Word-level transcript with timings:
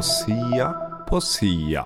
På 0.00 0.04
sida, 0.04 0.66
på 1.08 1.18
sida. 1.20 1.82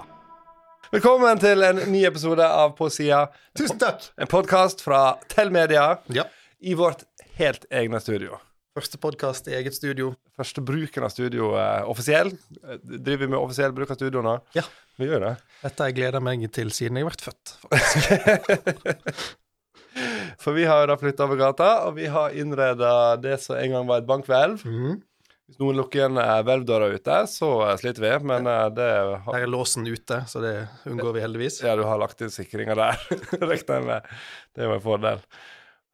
Velkommen 0.94 1.34
til 1.42 1.64
en 1.66 1.80
ny 1.90 2.04
episode 2.06 2.44
av 2.46 2.76
På 2.78 2.86
sida. 2.94 3.24
Tusen 3.58 3.80
takk! 3.82 4.04
En 4.22 4.28
podkast 4.30 4.84
fra 4.86 5.16
Tell 5.32 5.50
Media 5.50 5.96
Ja. 6.14 6.22
i 6.62 6.76
vårt 6.78 7.02
helt 7.40 7.64
egne 7.74 7.98
studio. 7.98 8.36
Første 8.78 9.00
podkast 9.02 9.48
i 9.50 9.56
eget 9.58 9.74
studio. 9.74 10.12
Første 10.38 10.62
bruken 10.62 11.02
av 11.02 11.10
studio 11.10 11.56
er 11.58 11.88
offisiell. 11.90 12.30
Eh, 12.62 12.76
Driver 12.84 13.24
vi 13.24 13.30
med 13.32 13.38
offisiell 13.40 13.74
bruk 13.74 13.90
av 13.90 13.98
studio 13.98 14.22
nå? 14.22 14.36
Ja. 14.54 14.62
Vi 14.96 15.08
gjør 15.10 15.24
det. 15.26 15.32
Dette 15.64 15.82
har 15.82 15.90
jeg 15.90 15.96
gleda 15.98 16.20
meg 16.22 16.44
til 16.54 16.70
siden 16.70 17.00
jeg 17.02 17.08
ble 17.08 17.18
født. 17.18 17.56
faktisk. 17.64 19.34
For 20.44 20.54
vi 20.54 20.68
har 20.70 20.84
jo 20.84 20.92
da 20.92 20.96
flytta 21.02 21.26
over 21.26 21.36
gata, 21.42 21.72
og 21.88 21.96
vi 21.98 22.06
har 22.06 22.30
innreda 22.30 23.16
det 23.18 23.40
som 23.42 23.56
en 23.58 23.74
gang 23.74 23.90
var 23.90 23.98
et 24.04 24.06
bankhvelv. 24.06 24.62
Mhm. 24.70 25.02
Hvis 25.44 25.58
noen 25.60 25.76
lukker 25.76 26.00
igjen 26.00 26.16
eh, 26.16 26.38
hvelvdøra 26.46 26.86
ute, 26.94 27.16
så 27.28 27.48
eh, 27.66 27.74
sliter 27.76 28.00
vi, 28.06 28.12
men 28.30 28.46
eh, 28.48 28.68
det 28.72 28.86
har 29.26 29.26
Der 29.34 29.42
er 29.44 29.50
låsen 29.52 29.84
ute, 29.84 30.22
så 30.30 30.40
det 30.40 30.54
unngår 30.88 31.18
vi 31.18 31.24
heldigvis. 31.24 31.58
Ja, 31.66 31.74
du 31.76 31.82
har 31.84 32.00
lagt 32.00 32.22
inn 32.24 32.32
sikringer 32.32 32.78
der. 32.80 33.02
Regner 33.42 33.84
med. 33.90 34.08
Det 34.56 34.64
var 34.70 34.78
en 34.80 34.84
fordel. 34.86 35.20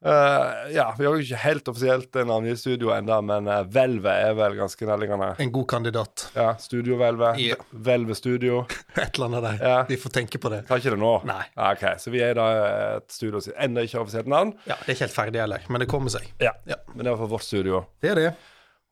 Uh, 0.00 0.70
ja, 0.72 0.86
vi 0.96 1.04
har 1.04 1.12
jo 1.12 1.20
ikke 1.20 1.40
helt 1.42 1.66
offisielt 1.68 2.14
navngitt 2.24 2.56
studio 2.62 2.88
ennå, 2.94 3.18
men 3.26 3.50
Hvelvet 3.74 4.22
er 4.30 4.36
vel 4.38 4.54
ganske 4.56 4.86
nærliggende. 4.88 5.32
En 5.44 5.50
god 5.52 5.66
kandidat. 5.74 6.24
Ja, 6.38 6.54
Studiohvelvet. 6.62 7.42
Ja. 7.42 7.58
Hvelvet 7.74 8.16
studio. 8.16 8.62
Et 8.94 9.10
eller 9.18 9.26
annet 9.26 9.44
der. 9.44 9.58
Ja. 9.66 9.82
Vi 9.90 9.98
får 10.00 10.14
tenke 10.14 10.40
på 10.40 10.54
det. 10.54 10.62
Tar 10.70 10.80
ikke 10.80 10.94
det 10.94 11.00
nå? 11.02 11.10
Nei. 11.28 11.42
OK, 11.66 11.84
så 12.00 12.14
vi 12.14 12.22
er 12.24 12.38
da 12.38 12.46
et 12.94 13.12
studio 13.12 13.42
som 13.44 13.58
ennå 13.66 13.84
ikke 13.84 13.98
har 13.98 14.06
offisielt 14.06 14.30
navn. 14.32 14.54
Ja, 14.70 14.78
Det 14.78 14.88
er 14.88 14.96
ikke 14.96 15.08
helt 15.10 15.18
ferdig 15.18 15.42
heller, 15.44 15.68
men 15.68 15.84
det 15.84 15.90
kommer 15.92 16.16
seg. 16.16 16.30
Ja. 16.40 16.54
Ja. 16.70 16.80
Men 16.94 17.02
det 17.02 17.04
er 17.04 17.10
i 17.10 17.12
hvert 17.12 17.22
fall 17.26 17.34
vårt 17.34 17.48
studio. 17.50 17.82
Det 18.00 18.14
er 18.14 18.22
det. 18.22 18.32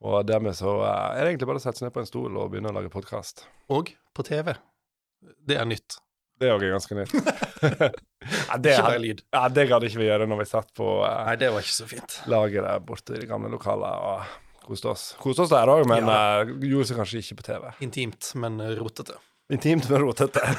Og 0.05 0.21
dermed 0.29 0.55
så 0.55 0.77
eh, 0.87 1.07
er 1.19 1.25
det 1.25 1.31
egentlig 1.33 1.49
bare 1.51 1.59
å 1.61 1.63
sette 1.65 1.81
seg 1.81 1.89
ned 1.89 1.95
på 1.97 2.03
en 2.05 2.09
stol 2.11 2.37
og 2.39 2.53
begynne 2.53 2.71
å 2.71 2.77
lage 2.77 2.91
podkast. 2.93 3.47
Og 3.75 3.91
på 4.15 4.25
TV. 4.27 4.53
Det 5.49 5.57
er 5.59 5.67
nytt. 5.67 5.97
Det 6.39 6.53
òg 6.55 6.63
er 6.63 6.71
ganske 6.77 6.95
nytt. 6.95 7.15
ja, 7.19 8.59
det 8.63 8.77
Ikke 8.77 8.85
bare 8.87 9.01
lyd. 9.03 9.23
Ja, 9.35 9.41
det 9.51 9.65
gadd 9.73 9.87
ikke 9.89 9.99
vi 9.99 10.07
gjøre 10.07 10.29
når 10.31 10.39
vi 10.45 10.47
satt 10.53 10.69
på 10.79 10.87
uh, 11.03 11.25
Nei, 11.27 11.35
det 11.41 11.49
var 11.51 11.65
ikke 11.67 11.75
så 11.75 11.87
fint. 11.91 12.21
lageret 12.31 12.85
borte 12.87 13.17
i 13.17 13.23
de 13.25 13.27
gamle 13.27 13.51
lokalene 13.51 13.91
og 14.13 14.37
koste 14.69 14.93
oss. 14.93 15.09
Koste 15.19 15.43
oss 15.49 15.51
der 15.51 15.73
òg, 15.73 15.83
men 15.91 16.07
Ja. 16.07 16.21
uh, 16.45 16.53
gjorde 16.63 16.93
seg 16.93 17.01
kanskje 17.03 17.25
ikke 17.25 17.41
på 17.41 17.49
TV. 17.49 17.67
Intimt, 17.89 18.31
men 18.39 18.63
rotete. 18.79 19.19
Intimt, 19.51 19.91
men 19.91 20.05
rotete. 20.05 20.45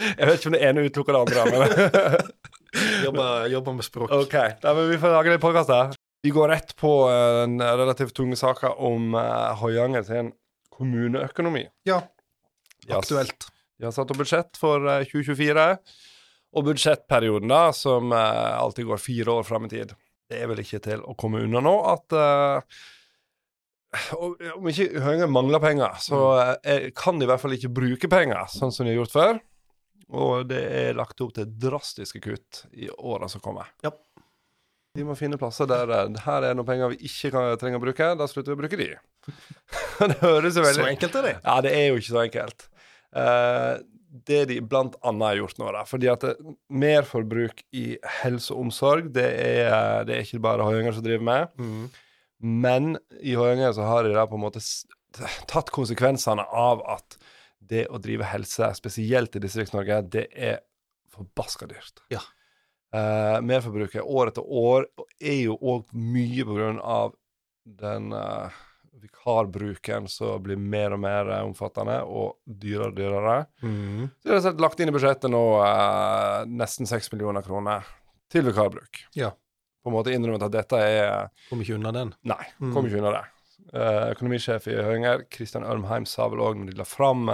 Jeg 0.00 0.26
vet 0.28 0.36
ikke 0.36 0.48
om 0.52 0.54
det 0.56 0.62
ene 0.68 0.84
utelukker 0.84 1.16
det 1.16 1.24
andre, 1.24 1.42
men 1.48 2.30
Jobber, 3.04 3.48
jobber 3.50 3.74
med 3.80 3.84
språk. 3.84 4.12
OK. 4.14 4.36
Da, 4.62 4.72
men 4.76 4.86
vi 4.92 5.00
får 5.00 5.12
lage 5.16 5.32
litt 5.32 5.42
podkast 5.42 5.72
her. 5.74 5.96
Vi 6.22 6.30
går 6.34 6.52
rett 6.52 6.76
på 6.76 6.92
eh, 7.08 7.40
den 7.44 7.62
relativt 7.62 8.14
tunge 8.16 8.36
saka 8.36 8.74
om 8.76 9.14
uh, 9.16 9.56
Høyanger 9.62 10.04
sin 10.04 10.34
kommuneøkonomi. 10.74 11.64
Ja, 11.88 12.02
aktuelt. 12.88 13.48
De 13.80 13.88
har 13.88 13.94
satt 13.96 14.10
opp 14.12 14.20
budsjett 14.20 14.60
for 14.60 14.84
eh, 14.92 15.06
2024, 15.08 15.66
og 16.50 16.64
budsjettperioden, 16.66 17.48
da, 17.48 17.70
som 17.76 18.12
eh, 18.12 18.54
alltid 18.60 18.88
går 18.90 19.00
fire 19.00 19.36
år 19.40 19.46
fram 19.48 19.68
i 19.68 19.72
tid. 19.72 19.94
Det 20.30 20.40
er 20.42 20.50
vel 20.50 20.60
ikke 20.62 20.82
til 20.84 21.00
å 21.00 21.16
komme 21.18 21.40
unna 21.42 21.62
nå 21.64 21.72
at 21.90 22.14
eh, 22.14 22.82
Om 24.20 24.68
ikke 24.70 25.00
Høyanger 25.02 25.30
mangler 25.32 25.62
penger, 25.62 25.96
så 26.04 26.20
eh, 26.62 26.90
kan 26.96 27.18
de 27.18 27.26
i 27.26 27.30
hvert 27.30 27.42
fall 27.42 27.56
ikke 27.56 27.72
bruke 27.80 28.10
penger, 28.12 28.44
sånn 28.52 28.74
som 28.74 28.86
de 28.86 28.92
har 28.92 29.00
gjort 29.00 29.16
før. 29.16 29.40
Og 30.20 30.44
det 30.50 30.60
er 30.60 30.98
lagt 30.98 31.22
opp 31.22 31.32
til 31.36 31.48
drastiske 31.64 32.20
kutt 32.22 32.64
i 32.74 32.90
åra 32.90 33.30
som 33.30 33.42
kommer. 33.42 33.72
Ja. 33.82 33.94
De 34.98 35.06
må 35.06 35.14
finne 35.14 35.38
plasser 35.38 35.68
der 35.70 35.90
eh, 35.94 36.18
her 36.24 36.48
er 36.48 36.58
noen 36.58 36.66
penger 36.66 36.90
vi 36.94 37.06
ikke 37.06 37.30
kan, 37.34 37.54
trenger 37.60 37.78
å 37.78 37.84
bruke. 37.84 38.10
Da 38.18 38.26
slutter 38.30 38.52
vi 38.52 38.58
å 38.58 38.60
bruke 38.64 38.80
de. 38.80 38.90
det 40.10 40.18
høres 40.24 40.58
jo 40.58 40.66
veldig 40.66 40.82
Så 40.82 40.90
enkelt 40.90 41.16
er 41.20 41.26
det. 41.28 41.34
ja, 41.44 41.56
det 41.66 41.72
er 41.76 41.88
jo 41.88 42.00
ikke 42.00 42.10
så 42.10 42.22
enkelt. 42.24 42.68
Uh, 43.10 43.78
det 44.26 44.40
de 44.50 44.58
blant 44.66 44.96
annet 45.06 45.28
har 45.28 45.40
gjort 45.40 45.60
nå, 45.62 45.68
da, 45.74 45.84
fordi 45.86 46.08
at 46.10 46.24
det, 46.26 46.54
merforbruk 46.82 47.62
i 47.78 47.84
helse 48.20 48.54
og 48.54 48.66
omsorg, 48.66 49.10
det 49.14 49.28
er, 49.38 50.06
det 50.08 50.16
er 50.16 50.24
ikke 50.26 50.42
bare 50.42 50.66
Høyanger 50.66 50.96
som 50.96 51.06
driver 51.06 51.26
med. 51.28 51.54
Mm. 51.60 51.84
Men 52.64 52.96
i 53.20 53.36
Høyanger 53.38 53.76
så 53.76 53.86
har 53.86 54.06
de 54.06 54.16
da 54.16 54.26
på 54.26 54.38
en 54.38 54.42
måte 54.42 54.62
tatt 55.50 55.70
konsekvensene 55.74 56.42
av 56.42 56.82
at 56.90 57.18
det 57.70 57.86
å 57.92 58.00
drive 58.02 58.26
helse, 58.26 58.72
spesielt 58.74 59.36
i 59.38 59.42
Distrikts-Norge, 59.42 60.02
det 60.10 60.26
er 60.34 60.60
forbaska 61.14 61.68
dyrt. 61.70 62.02
Ja. 62.10 62.22
Eh, 62.90 63.40
merforbruket 63.46 64.02
år 64.02 64.32
etter 64.32 64.42
år 64.42 64.88
er 65.22 65.36
jo 65.44 65.54
òg 65.62 65.92
mye 65.94 66.46
på 66.46 66.56
grunn 66.56 66.80
av 66.82 67.12
den 67.62 68.08
uh, 68.10 68.50
vikarbruken 68.98 70.08
som 70.10 70.42
blir 70.42 70.58
mer 70.58 70.96
og 70.96 71.02
mer 71.04 71.28
eh, 71.30 71.44
omfattende 71.46 72.00
og 72.02 72.40
dyrere 72.44 72.90
og 72.90 72.96
dyrere. 72.98 73.36
Mm. 73.62 74.10
Så 74.10 74.26
det 74.26 74.34
er 74.34 74.44
sett 74.48 74.64
lagt 74.64 74.82
inn 74.82 74.90
i 74.90 74.96
budsjettet 74.96 75.30
nå 75.30 75.44
uh, 75.62 76.42
nesten 76.50 76.90
6 76.90 77.12
millioner 77.14 77.46
kroner 77.46 77.86
til 78.32 78.48
vikarbruk. 78.48 79.04
Ja. 79.14 79.30
På 79.84 79.92
en 79.92 79.98
måte 80.00 80.10
innrømmet 80.16 80.48
at 80.50 80.56
dette 80.58 80.82
er 80.82 81.30
Kom 81.46 81.62
ikke 81.62 81.78
unna 81.78 81.94
den. 81.94 82.14
Nei, 82.26 82.42
Mm. 82.58 82.74
ikke 82.74 82.98
unna 83.04 83.16
det. 83.20 83.24
Uh, 83.70 84.10
økonomisjef 84.16 84.66
i 84.66 84.78
Høringer 84.82 85.28
Kristian 85.30 85.68
Ørmheim, 85.68 86.10
sa 86.10 86.26
vel 86.32 86.42
òg 86.42 86.58
når 86.58 86.72
de 86.74 86.80
la 86.82 86.88
fram 86.88 87.30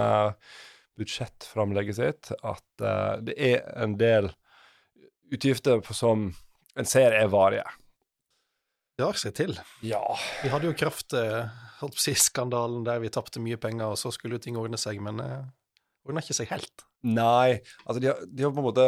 budsjettframlegget 0.97 1.97
sitt, 1.97 2.29
at 2.41 2.85
det 3.25 3.33
er 3.37 3.65
en 3.77 3.97
del 3.97 4.31
utgifter 5.33 5.81
som 5.93 6.29
en 6.77 6.85
ser 6.85 7.11
er 7.17 7.27
varige. 7.31 7.65
Det 8.97 9.05
har 9.05 9.17
seg 9.19 9.33
til. 9.37 9.53
Ja. 9.85 10.01
Vi 10.41 10.49
hadde 10.49 10.65
jo 10.69 10.73
kraft, 10.77 11.13
eh, 11.13 11.49
der 11.81 12.99
vi 12.99 13.09
tapte 13.13 13.39
mye 13.39 13.57
penger, 13.61 13.91
og 13.93 13.97
så 13.97 14.11
skulle 14.11 14.37
jo 14.37 14.39
ting 14.41 14.57
ordne 14.57 14.77
seg, 14.81 14.99
men 15.01 15.17
det 15.21 15.27
eh, 15.29 15.43
ordna 16.07 16.23
ikke 16.23 16.33
seg 16.33 16.49
helt. 16.49 16.85
Nei, 17.05 17.59
altså 17.85 17.99
de 18.01 18.07
har, 18.09 18.23
de 18.25 18.43
har 18.43 18.51
på 18.55 18.63
en 18.63 18.65
måte 18.65 18.87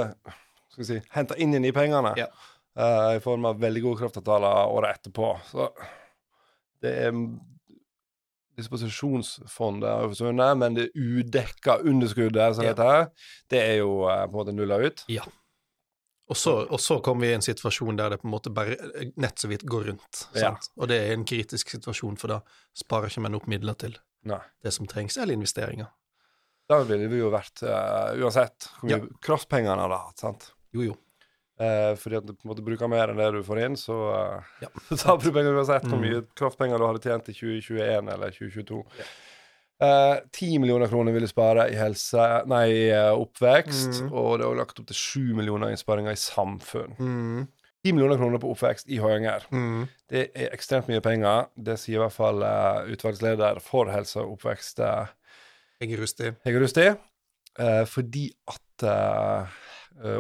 skal 0.70 0.82
vi 0.82 0.88
si, 0.88 0.98
henta 1.14 1.38
inn 1.38 1.54
igjen 1.54 1.68
de 1.68 1.72
pengene 1.76 2.14
Ja. 2.18 2.26
uh, 2.78 3.16
i 3.18 3.22
form 3.22 3.46
av 3.46 3.60
veldig 3.62 3.82
gode 3.86 4.00
kraftavtaler 4.02 4.70
året 4.74 4.98
etterpå. 5.00 5.30
Så 5.50 5.70
det 6.82 6.96
er 7.06 7.14
Disposisjonsfondet 8.60 9.88
har 9.88 10.10
forsvunnet, 10.12 10.58
men 10.60 10.76
det 10.76 10.90
udekka 10.96 11.78
underskuddet, 11.88 12.56
som 12.56 12.66
Ja. 12.66 12.74
heter, 12.74 13.12
det 13.50 13.62
er 13.62 13.78
jo 13.80 14.02
uh, 14.04 14.26
på 14.26 14.34
en 14.34 14.40
måte 14.42 14.56
nulla 14.56 14.82
ut. 14.84 15.06
Og 16.30 16.38
så, 16.38 16.52
og 16.70 16.78
så 16.80 17.00
kom 17.02 17.20
vi 17.24 17.32
i 17.32 17.34
en 17.34 17.42
situasjon 17.42 17.98
der 17.98 18.12
det 18.14 18.20
på 18.22 18.28
en 18.30 18.34
måte 18.36 18.52
bare 18.54 18.76
eh, 18.78 19.10
nett 19.18 19.42
så 19.42 19.48
vidt 19.50 19.64
går 19.66 19.88
rundt. 19.90 20.28
Ja. 20.38 20.52
Og 20.78 20.88
det 20.92 21.00
er 21.08 21.14
en 21.16 21.26
kritisk 21.26 21.72
situasjon, 21.74 22.20
for 22.22 22.36
da 22.36 22.40
sparer 22.78 23.10
ikke 23.10 23.24
menn 23.26 23.38
opp 23.40 23.48
midler 23.50 23.74
til 23.82 23.96
Nei. 24.30 24.38
det 24.62 24.74
som 24.76 24.86
trengs, 24.90 25.18
eller 25.18 25.34
investeringer. 25.34 25.90
Da 26.70 26.84
ville 26.86 27.08
vi 27.10 27.18
jo 27.18 27.32
vært 27.34 27.64
uh, 27.66 28.14
Uansett 28.22 28.68
hvor 28.78 28.86
mye 28.92 29.00
Ja. 29.00 29.06
kraftpenger 29.26 29.80
hadde 29.82 29.98
hatt, 30.04 30.20
sant. 30.22 30.52
Jo, 30.78 30.84
jo. 30.92 30.98
Uh, 31.60 31.96
fordi 32.00 32.20
at 32.22 32.28
du 32.28 32.36
på 32.36 32.46
en 32.46 32.52
måte 32.54 32.64
bruker 32.64 32.88
mer 32.88 33.10
enn 33.10 33.18
det 33.20 33.32
du 33.34 33.40
får 33.44 33.64
inn, 33.66 33.74
så 33.80 33.98
uh, 34.14 34.52
Ja. 34.62 34.70
taper 35.02 35.26
du 35.26 35.32
penger 35.34 35.58
uansett 35.58 35.88
hvor 35.90 35.98
Mm. 35.98 36.06
mye 36.06 36.22
kraftpenger 36.38 36.78
du 36.78 36.86
hadde 36.86 37.02
tjent 37.08 37.32
i 37.34 37.34
2021 37.34 38.14
eller 38.14 38.38
2022. 38.38 38.84
Eh, 39.80 40.18
10 40.36 40.60
millioner 40.60 40.88
kroner 40.92 41.16
vil 41.16 41.24
du 41.24 41.30
spare 41.32 41.70
i 41.72 41.78
helse, 41.80 42.24
nei, 42.52 42.90
eh, 42.90 43.14
oppvekst, 43.16 44.02
Mm. 44.04 44.12
og 44.12 44.38
det 44.38 44.44
er 44.46 44.50
også 44.50 44.58
lagt 44.60 44.80
opp 44.82 44.88
til 44.88 44.96
7 44.96 45.36
millioner 45.38 45.72
innsparinger 45.72 46.12
i 46.12 46.20
samfunn. 46.20 46.98
Mm. 47.00 47.48
10 47.86 47.94
millioner 47.94 48.18
kroner 48.18 48.40
på 48.40 48.50
oppvekst 48.52 48.90
i 48.92 48.98
Høyanger. 49.00 49.46
Mm. 49.56 49.88
Det 50.10 50.32
er 50.36 50.50
ekstremt 50.52 50.90
mye 50.90 51.00
penger. 51.00 51.48
Det 51.56 51.78
sier 51.80 51.96
i 51.96 52.04
hvert 52.04 52.12
fall 52.12 52.44
uh, 52.44 52.84
utvalgsleder 52.92 53.62
for 53.64 53.86
helse 53.88 54.20
og 54.20 54.34
oppvekst, 54.38 54.80
uh, 54.84 55.08
Rusti. 55.82 56.34
Hege 56.46 56.60
Rusti, 56.60 56.90
Uh, 57.60 57.84
fordi 57.84 58.30
at 58.48 58.84
eh, 58.84 59.48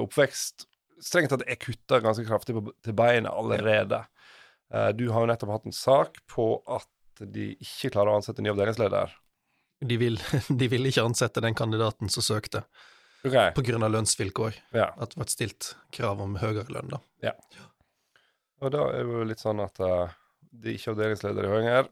oppvekst 0.01 0.65
strengt 0.99 1.29
tatt 1.29 1.43
er 1.47 1.55
kutta 1.55 2.01
ganske 2.03 2.25
kraftig 2.27 2.55
på, 2.57 2.73
til 2.83 2.93
beinet 2.93 3.31
allerede. 3.31 4.01
Du 4.97 5.05
har 5.13 5.21
jo 5.23 5.29
nettopp 5.29 5.51
hatt 5.53 5.65
en 5.69 5.71
sak 5.71 6.17
på 6.27 6.61
at 6.67 6.87
de 7.21 7.55
ikke 7.55 7.93
klarer 7.93 8.11
å 8.11 8.17
ansette 8.19 8.41
ny 8.43 8.49
avdelingsleder. 8.51 9.13
De 9.81 9.97
vil, 9.97 10.17
de 10.61 10.67
vil 10.67 10.85
ikke 10.89 11.03
ansette 11.07 11.41
den 11.41 11.55
kandidaten 11.55 12.09
som 12.11 12.23
søkte, 12.25 12.63
okay. 13.25 13.53
på 13.55 13.63
grunn 13.63 13.83
av 13.83 13.91
lønnsvilkår. 13.93 14.57
ja. 14.75 14.89
At 14.99 15.13
det 15.15 15.21
ble 15.21 15.27
stilt 15.31 15.73
krav 15.95 16.19
om 16.21 16.35
høyere 16.41 16.67
lønn, 16.69 16.89
da. 16.91 17.33
Og 18.61 18.71
da 18.75 18.89
er 18.91 19.05
det 19.07 19.13
jo 19.15 19.23
litt 19.23 19.39
sånn 19.39 19.61
at 19.63 19.79
uh, 19.79 20.09
de 20.51 20.73
er 20.73 20.75
ikke 20.75 20.91
avdelingsleder 20.91 21.45
i 21.47 21.51
Høyanger. 21.53 21.85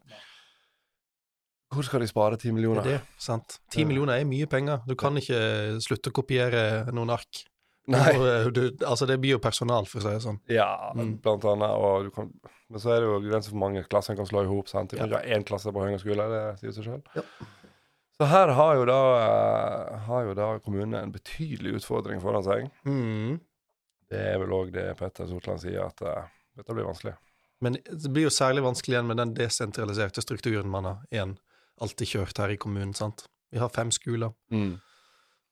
Hvor 1.72 1.84
skal 1.88 2.04
de 2.04 2.08
spare 2.08 2.36
10 2.40 2.48
Det 2.50 2.54
millioner? 2.56 2.82
er 2.84 2.98
det, 2.98 3.02
sant. 3.24 3.60
Ti 3.72 3.82
Ja. 3.84 3.88
millioner 3.88 4.20
er 4.20 4.26
mye 4.28 4.48
penger. 4.48 4.82
Du 4.88 4.96
kan 4.96 5.16
ikke 5.20 5.80
slutte 5.84 6.12
å 6.12 6.16
kopiere 6.16 6.62
noen 6.96 7.10
ark. 7.12 7.44
Nei. 7.88 8.12
Og, 8.18 8.26
eh, 8.28 8.50
du, 8.52 8.62
altså, 8.86 9.08
det 9.08 9.16
blir 9.20 9.36
jo 9.38 9.40
personal, 9.40 9.86
for 9.88 10.00
å 10.00 10.04
si 10.04 10.10
det 10.10 10.24
sånn. 10.26 10.40
Ja, 10.52 10.92
Mm. 10.96 11.22
blant 11.22 11.44
annet. 11.46 11.70
Og 11.72 12.04
du 12.04 12.10
kan, 12.12 12.32
men 12.70 12.80
så 12.84 12.92
er 12.96 13.00
det 13.00 13.08
jo 13.08 13.20
grenser 13.30 13.52
for 13.52 13.58
mange 13.64 13.84
klasser 13.88 14.12
en 14.12 14.18
kan 14.18 14.26
slå 14.28 14.44
i 14.44 14.48
hop. 14.48 14.66
Du 14.68 14.72
kan 14.98 15.08
ikke 15.10 15.22
ha 15.24 15.36
én 15.38 15.44
klasse 15.48 15.72
på 15.72 15.80
Høyanger 15.80 16.00
skole, 16.04 16.28
det 16.28 16.60
sier 16.60 16.72
seg 16.76 16.84
sjøl. 16.84 17.24
Ja. 18.20 18.26
Så 18.26 18.30
her 18.32 18.48
har 18.58 18.76
jo, 18.76 18.86
da, 18.90 19.00
eh, 19.22 19.98
har 20.08 20.24
jo 20.26 20.34
da 20.34 20.48
kommunene 20.66 21.04
en 21.04 21.12
betydelig 21.14 21.76
utfordring 21.82 22.22
foran 22.22 22.44
seg. 22.44 22.70
Mm. 22.86 23.40
Det 24.10 24.18
er 24.34 24.40
vel 24.42 24.50
òg 24.56 24.72
det 24.74 24.88
Petter 24.98 25.28
Sortland 25.30 25.60
sier, 25.62 25.84
at 25.86 26.02
uh, 26.02 26.24
dette 26.58 26.74
blir 26.74 26.88
vanskelig. 26.88 27.14
Men 27.62 27.78
det 27.86 28.10
blir 28.14 28.24
jo 28.28 28.34
særlig 28.34 28.64
vanskelig 28.64 28.96
igjen 28.96 29.08
med 29.10 29.18
den 29.18 29.34
desentraliserte 29.38 30.22
strukturen 30.24 30.70
man 30.70 30.86
har 30.86 30.98
igjen. 31.12 31.38
alltid 31.82 32.08
kjørt 32.08 32.38
her 32.42 32.50
i 32.50 32.58
kommunen, 32.58 32.94
sant. 32.98 33.28
Vi 33.52 33.60
har 33.62 33.70
fem 33.70 33.92
skoler, 33.92 34.34
Mm. 34.50 34.80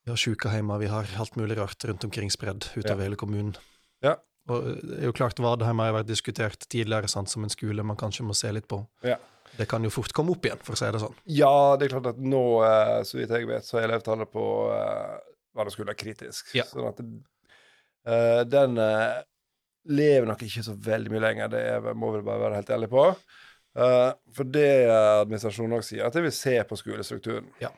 vi 0.05 0.09
har 0.11 0.17
sykehjemmer, 0.17 0.79
vi 0.79 0.87
har 0.87 1.05
alt 1.19 1.35
mulig 1.35 1.57
rart 1.59 1.85
rundt 1.85 2.03
omkring 2.03 2.31
spredd 2.31 2.65
utover 2.75 3.03
hele 3.03 3.15
kommunen. 3.15 3.55
Ja. 4.01 4.15
Og 4.49 4.65
eh, 4.67 4.81
det 4.81 4.99
er 5.01 5.05
jo 5.05 5.13
klart 5.13 5.37
Vadheim 5.37 5.79
har 5.79 5.93
vært 5.93 6.07
diskutert 6.09 6.65
tidligere 6.69 7.07
sant, 7.07 7.29
som 7.29 7.43
en 7.43 7.49
skole 7.53 7.83
man 7.83 7.97
kanskje 7.97 8.25
må 8.25 8.33
se 8.33 8.51
litt 8.51 8.67
på. 8.67 8.87
Ja. 9.03 9.17
Det 9.55 9.69
kan 9.71 9.83
jo 9.85 9.93
fort 9.93 10.11
komme 10.15 10.35
opp 10.35 10.45
igjen, 10.45 10.59
for 10.65 10.75
å 10.75 10.79
si 10.79 10.89
det 10.91 11.01
sånn. 11.03 11.15
Ja, 11.31 11.75
det 11.79 11.87
er 11.87 11.95
klart 11.95 12.11
at 12.15 12.19
nå, 12.19 12.43
eh, 12.67 12.99
så 13.07 13.19
vidt 13.19 13.31
jeg 13.31 13.47
vet, 13.49 13.67
så 13.67 13.79
er 13.79 13.87
elevtallet 13.87 14.31
på 14.33 14.43
uh, 14.71 15.15
Vardø 15.55 15.95
kritisk. 15.95 16.51
Ja. 16.57 16.65
Sånn 16.67 16.89
at 16.89 16.99
eh, 16.99 18.41
den 18.49 18.77
eh, 18.81 19.23
lever 19.85 20.27
nok 20.27 20.43
ikke 20.45 20.63
så 20.65 20.75
veldig 20.75 21.13
mye 21.13 21.23
lenger, 21.23 21.51
det 21.53 21.63
er, 21.71 21.89
må 21.97 22.11
vi 22.15 22.23
bare 22.25 22.43
være 22.47 22.59
helt 22.59 22.73
ærlige 22.75 22.93
på. 22.93 23.07
Eh, 23.79 24.11
for 24.35 24.51
det 24.51 24.69
eh, 24.87 25.21
administrasjonen 25.21 25.77
også 25.79 25.93
sier, 25.93 26.05
at 26.07 26.15
de 26.15 26.25
vil 26.25 26.35
se 26.35 26.55
på 26.67 26.79
skolestrukturen. 26.79 27.49
Ja. 27.63 27.71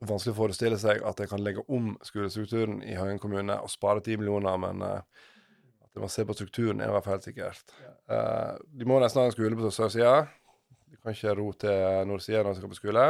Det 0.00 0.10
vanskelig 0.10 0.34
å 0.34 0.40
forestille 0.42 0.78
seg 0.80 1.04
at 1.06 1.20
de 1.20 1.28
kan 1.30 1.42
legge 1.44 1.64
om 1.72 1.94
skolestrukturen 2.04 2.82
i 2.84 2.96
Høyen 2.98 3.20
kommune 3.22 3.56
og 3.62 3.72
spare 3.72 4.02
10 4.02 4.20
millioner, 4.20 4.60
men 4.60 4.84
eh, 4.84 5.26
at 5.84 5.90
de 5.94 6.04
må 6.04 6.10
se 6.12 6.26
på 6.26 6.36
strukturen, 6.36 6.82
er 6.82 6.90
i 6.90 6.96
hvert 6.96 7.06
fall 7.06 7.18
helt 7.18 7.28
sikkert. 7.28 7.76
Ja. 7.80 7.92
de 8.66 8.86
må 8.88 8.98
nesten 8.98 9.22
ha 9.22 9.28
en 9.30 9.36
skole 9.36 9.56
på 9.56 9.70
sørsida. 9.72 10.24
De 10.94 11.00
kan 11.02 11.16
ikke 11.16 11.34
ro 11.38 11.48
til 11.58 12.06
nordsida 12.08 12.44
når 12.46 12.54
de 12.54 12.60
skal 12.62 12.70
på 12.70 12.78
skole. 12.78 13.08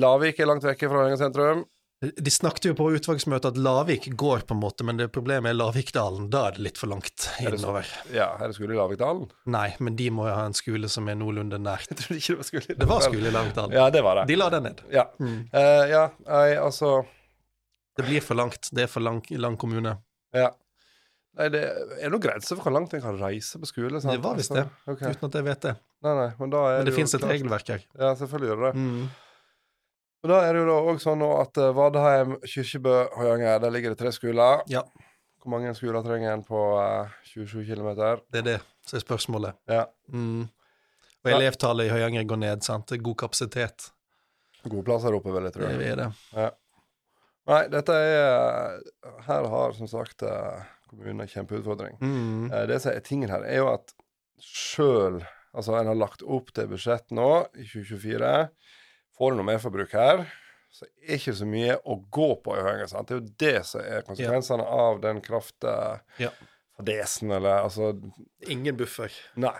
Lavik 0.00 0.38
er 0.40 0.48
langt 0.48 0.64
vekke 0.64 0.88
fra 0.88 1.04
Høyen 1.04 1.18
sentrum. 1.20 1.66
De 2.00 2.32
snakket 2.32 2.70
jo 2.70 2.72
på 2.78 2.86
utvalgsmøtet 2.96 3.50
at 3.50 3.58
Lavik 3.60 4.06
går, 4.16 4.46
på 4.48 4.54
en 4.56 4.60
måte, 4.62 4.84
men 4.88 4.96
det 4.96 5.10
problemet 5.12 5.50
er 5.50 5.56
Lavikdalen. 5.58 6.30
Da 6.32 6.46
er 6.48 6.54
det 6.56 6.62
litt 6.64 6.78
for 6.80 6.88
langt 6.88 7.26
Er 7.42 7.52
det 7.52 7.58
innover. 7.60 7.90
Ja, 8.14 8.30
er 8.40 8.48
det 8.48 8.56
skole 8.56 8.72
i 8.72 8.78
Lavikdalen? 8.78 9.26
Nei, 9.52 9.66
men 9.84 9.98
de 9.98 10.06
må 10.16 10.24
jo 10.30 10.32
ha 10.38 10.46
en 10.48 10.56
skole 10.56 10.88
som 10.88 11.10
er 11.12 11.18
noenlunde 11.20 11.58
nært. 11.60 11.90
Jeg 11.92 11.98
trodde 12.00 12.16
ikke 12.22 12.32
det 12.32 12.38
var 12.40 12.48
skole 12.48 12.64
i 12.72 12.78
Det 12.80 12.88
var 12.94 13.04
skole 13.04 13.28
i 13.28 13.34
Lavikdalen. 13.34 13.76
Ja, 13.76 13.84
det 13.92 14.02
var 14.06 14.22
det. 14.22 14.24
De 14.32 14.38
la 14.40 14.48
den 14.56 14.64
ned. 14.70 14.80
Ja, 14.96 15.04
Mm. 15.20 15.36
uh, 15.52 15.84
ja 15.92 16.06
nei, 16.24 16.46
altså 16.56 16.94
Det 17.98 18.06
blir 18.08 18.24
for 18.24 18.38
langt. 18.40 18.70
Det 18.72 18.86
er 18.86 18.88
for 18.94 19.04
lang, 19.04 19.20
lang 19.36 19.58
kommune. 19.60 19.98
Ja. 20.32 20.48
Nei, 21.36 21.50
det 21.52 21.60
er 22.00 22.08
noen 22.10 22.22
grenser 22.24 22.56
for 22.56 22.64
hvor 22.64 22.72
langt 22.78 22.94
en 22.96 23.02
kan 23.04 23.20
reise 23.20 23.60
på 23.60 23.68
skole. 23.68 24.00
Sant? 24.00 24.16
Det 24.16 24.24
var 24.24 24.40
visst 24.40 24.50
Altså, 24.56 24.64
det. 24.86 24.94
okay. 24.94 25.12
Uten 25.12 25.28
at 25.28 25.36
jeg 25.42 25.44
vet 25.52 25.60
det. 25.68 25.76
Nei, 26.02 26.14
nei, 26.16 26.28
men 26.38 26.48
Men 26.48 26.84
det 26.84 26.84
det 26.90 26.94
finnes 26.96 27.14
et 27.14 27.20
klart- 27.20 27.32
regelverk 27.34 27.68
her. 27.68 27.82
Ja, 27.98 28.14
selvfølgelig 28.16 28.48
gjør 28.50 28.60
det 28.62 28.72
det. 28.72 28.80
Mm. 28.80 29.10
Da 30.30 30.38
er 30.44 30.52
det 30.52 30.60
jo 30.62 30.66
da 30.68 30.78
også 30.92 31.04
sånn 31.10 31.22
at 31.40 31.58
uh, 31.60 31.72
Vadheim, 31.76 32.34
Kyrkjebø, 32.44 32.94
Høyanger, 33.16 33.58
der 33.60 33.70
ligger 33.70 33.90
det 33.94 33.98
tre 34.02 34.12
skoler. 34.12 34.62
Ja. 34.68 34.82
Hvor 35.40 35.50
mange 35.54 35.72
skoler 35.74 36.02
trenger 36.04 36.32
en 36.34 36.42
på 36.44 36.58
uh, 36.76 37.08
27 37.24 37.64
km? 37.68 37.94
Det 38.30 38.42
er 38.42 38.48
det 38.50 38.58
som 38.86 38.98
er 38.98 39.04
spørsmålet. 39.04 39.56
Ja. 39.68 39.86
Mm. 40.12 40.42
Og 41.24 41.30
Ja. 41.30 41.36
elevtallet 41.36 41.86
i 41.88 41.92
Høyanger 41.92 42.24
går 42.28 42.36
ned, 42.40 42.62
sant. 42.64 42.86
Det 42.88 42.98
er 42.98 43.02
god 43.04 43.16
kapasitet. 43.16 43.90
Gode 44.68 44.84
plasser 44.84 45.14
oppe, 45.16 45.32
vil 45.32 45.42
jeg 45.48 45.52
tro. 45.56 45.68
Det 45.68 45.88
er 45.88 45.96
det. 45.96 46.10
Nei, 47.48 47.62
dette 47.72 47.92
er 47.96 48.80
Her 49.26 49.48
har 49.48 49.72
som 49.72 49.88
sagt 49.88 50.22
eh, 50.22 50.60
kommunen 50.90 51.20
en 51.24 51.28
kjempeutfordring. 51.32 51.96
Mm. 52.00 52.52
Eh, 52.52 52.66
Det 52.68 52.80
som 52.82 52.92
er 52.92 53.00
tingen 53.00 53.30
her, 53.32 53.40
er 53.44 53.56
jo 53.62 53.68
at 53.72 53.92
sjøl 54.40 55.22
Altså, 55.54 55.74
en 55.80 55.86
har 55.90 55.98
lagt 55.98 56.22
opp 56.22 56.52
til 56.54 56.68
budsjett 56.70 57.10
nå, 57.16 57.28
i 57.58 57.64
2024. 57.66 58.34
Får 59.18 59.32
du 59.32 59.40
noe 59.40 59.48
merforbruk 59.48 59.92
her, 59.98 60.22
så 60.70 60.86
er 60.86 60.92
det 61.08 61.16
ikke 61.18 61.34
så 61.40 61.48
mye 61.50 61.74
å 61.82 61.96
gå 62.14 62.28
på 62.44 62.54
i 62.54 62.62
høringen. 62.62 62.88
sant? 62.92 63.08
Det 63.10 63.16
er 63.16 63.20
jo 63.20 63.34
det 63.42 63.66
som 63.66 63.80
er 63.82 64.04
konsekvensene 64.06 64.62
av 64.70 65.00
den 65.02 65.18
Ja. 66.22 66.30
eller 67.34 67.64
altså 67.66 67.90
Ingen 68.48 68.76
buffer. 68.78 69.10
Nei. 69.36 69.56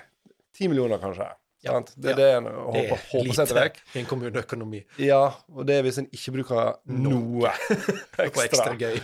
Ti 0.56 0.68
millioner, 0.70 0.98
kanskje. 1.02 1.26
Ja. 1.62 1.72
Sant? 1.74 1.90
Det 2.00 2.14
er 2.14 2.14
Ja. 2.14 2.16
det 2.16 2.28
en 2.38 2.44
håper, 2.46 2.94
er 2.94 2.96
håper 3.10 3.34
setter 3.36 3.54
lite 3.54 3.64
vekk. 3.66 3.80
i 3.94 3.98
en 3.98 4.06
kommuneøkonomi. 4.06 4.84
Ja, 4.98 5.34
og 5.52 5.66
det 5.66 5.74
er 5.76 5.82
hvis 5.82 5.98
en 5.98 6.06
ikke 6.06 6.32
bruker 6.38 6.76
noe 6.86 7.50
På 8.16 8.40
ekstra 8.46 8.72
gøy. 8.78 8.96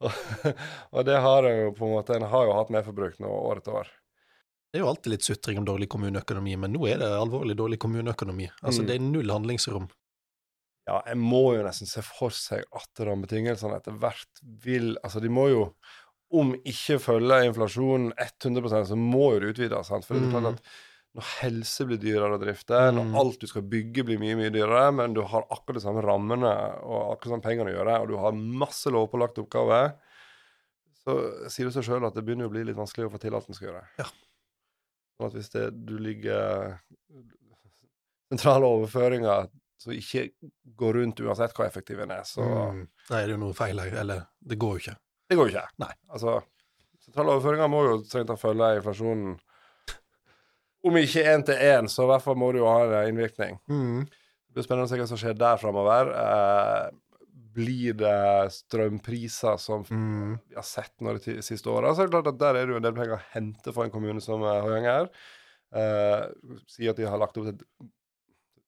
og 0.94 1.04
det 1.04 1.18
har 1.20 1.44
en 1.50 1.58
jo 1.66 1.72
på 1.76 1.84
en 1.84 1.92
måte 1.98 2.14
En 2.16 2.22
har 2.30 2.46
jo 2.46 2.54
hatt 2.56 2.70
merforbruk 2.70 3.18
nå 3.20 3.28
år 3.28 3.60
etter 3.60 3.74
år. 3.82 3.90
Det 4.72 4.78
er 4.80 4.84
jo 4.84 4.88
alltid 4.90 5.10
litt 5.14 5.24
sutring 5.24 5.58
om 5.58 5.64
dårlig 5.64 5.88
kommuneøkonomi, 5.88 6.56
men 6.60 6.74
nå 6.74 6.86
er 6.90 6.98
det 7.00 7.08
alvorlig 7.08 7.56
dårlig 7.56 7.78
kommuneøkonomi. 7.80 8.50
Altså, 8.62 8.82
Mm. 8.82 8.86
det 8.86 8.94
er 8.96 9.04
null 9.04 9.30
handlingsrom. 9.32 9.88
Ja, 10.86 11.02
en 11.06 11.18
må 11.18 11.54
jo 11.56 11.62
nesten 11.62 11.86
se 11.88 12.02
for 12.02 12.30
seg 12.30 12.64
at 12.72 12.88
rammebetingelsene 13.04 13.76
etter 13.76 13.92
hvert 13.92 14.42
vil 14.64 14.96
Altså, 15.04 15.20
de 15.20 15.28
må 15.28 15.48
jo 15.50 15.74
om 16.32 16.52
ikke 16.64 16.98
følge 17.00 17.46
inflasjonen 17.48 18.12
100% 18.18 18.86
så 18.88 18.96
må 18.96 19.32
jo 19.34 19.40
det 19.40 19.54
utvides. 19.56 19.86
Sant? 19.86 20.04
For 20.04 20.14
det 20.14 20.24
er 20.28 20.32
klart 20.32 20.44
Mm. 20.44 20.54
at 20.54 20.62
når 21.16 21.22
helse 21.40 21.86
blir 21.86 21.96
dyrere 21.98 22.36
å 22.36 22.40
drifte, 22.40 22.92
når 22.92 23.04
Mm. 23.08 23.16
alt 23.16 23.38
du 23.40 23.46
skal 23.46 23.62
bygge 23.62 24.04
blir 24.04 24.18
mye 24.18 24.36
mye 24.36 24.50
dyrere, 24.52 24.92
men 24.94 25.14
du 25.14 25.22
har 25.22 25.42
akkurat 25.50 25.74
de 25.74 25.80
samme 25.80 26.02
rammene 26.04 26.44
og 26.84 27.16
akkurat 27.16 27.40
samme 27.40 27.42
pengene 27.42 27.72
å 27.72 27.76
gjøre, 27.76 28.00
og 28.02 28.08
du 28.08 28.16
har 28.18 28.32
masse 28.32 28.84
lovpålagte 28.86 29.40
oppgaver, 29.48 29.94
så 31.06 31.48
sier 31.50 31.64
det 31.64 31.74
seg 31.74 31.84
sjøl 31.84 32.06
at 32.06 32.14
det 32.14 32.24
begynner 32.24 32.46
å 32.48 32.50
bli 32.52 32.64
litt 32.64 32.76
vanskelig 32.76 33.08
å 33.08 33.12
få 33.12 33.18
til 33.20 33.34
alt 33.34 33.48
en 33.48 33.54
skal 33.54 33.68
gjøre. 33.72 33.84
Ja. 33.98 34.04
Sånn 35.18 35.26
at 35.26 35.34
hvis 35.34 35.50
det, 35.50 35.64
du 35.88 35.96
ligger 35.98 36.76
sentrale 38.30 38.68
overføringer 38.68 39.48
som 39.78 39.92
ikke 39.94 40.28
går 40.78 40.96
rundt 40.98 41.20
uansett 41.22 41.54
hvor 41.56 41.66
effektiv 41.68 42.00
en 42.02 42.10
er, 42.14 42.22
så 42.26 42.42
Mm. 42.44 42.84
det 43.08 43.16
er 43.18 43.28
jo 43.32 43.36
noe 43.38 43.54
feil 43.54 43.78
her. 43.78 43.94
Eller, 44.00 44.24
det 44.42 44.58
går 44.58 44.76
jo 44.78 44.82
ikke. 44.82 44.96
Det 45.30 45.36
går 45.38 45.48
jo 45.50 45.54
ikke. 45.56 45.68
Nei. 45.78 45.92
Altså, 46.10 46.36
sentrale 47.04 47.34
overføringer 47.36 47.68
må 47.70 47.82
jo 47.86 47.98
strengt 48.04 48.28
tatt 48.28 48.40
følge 48.42 48.76
inflasjonen. 48.80 49.38
Om 50.84 50.96
ikke 50.96 51.24
én 51.26 51.44
til 51.44 51.54
én, 51.54 51.88
så 51.90 52.04
i 52.04 52.10
hvert 52.12 52.22
fall 52.22 52.36
må 52.38 52.52
det 52.52 52.60
jo 52.60 52.66
ha 52.70 52.84
en 53.02 53.08
innvirkning. 53.12 53.58
Mm. 53.68 54.04
Det 54.06 54.54
blir 54.54 54.62
spennende 54.66 54.86
å 54.86 54.90
se 54.92 54.96
hva 55.00 55.06
som 55.10 55.18
skjer 55.18 55.34
der 55.38 55.56
framover. 55.58 56.12
Eh, 56.14 56.90
blir 57.58 57.96
det 57.98 58.52
strømpriser 58.54 59.58
som 59.58 59.84
Mm. 59.84 60.38
vi 60.48 60.54
har 60.54 60.66
sett 60.66 60.94
nå 61.00 61.16
de 61.18 61.42
siste 61.42 61.70
åra, 61.70 61.94
så 61.94 62.02
er 62.02 62.08
det 62.08 62.14
klart 62.14 62.32
at 62.32 62.38
der 62.38 62.54
er 62.54 62.66
det 62.66 62.74
jo 62.74 62.80
en 62.80 62.86
del 62.86 62.94
penger 62.94 63.18
å 63.18 63.26
hente 63.34 63.74
for 63.74 63.84
en 63.84 63.94
kommune 63.94 64.22
som 64.22 64.42
eh, 64.42 64.62
Høyanger. 64.62 65.10
Uh, 65.68 66.30
sier 66.64 66.94
at 66.94 66.96
de 66.96 67.04
har 67.04 67.18
lagt 67.20 67.36
opp 67.36 67.44
til 67.44 67.52
et 67.52 67.62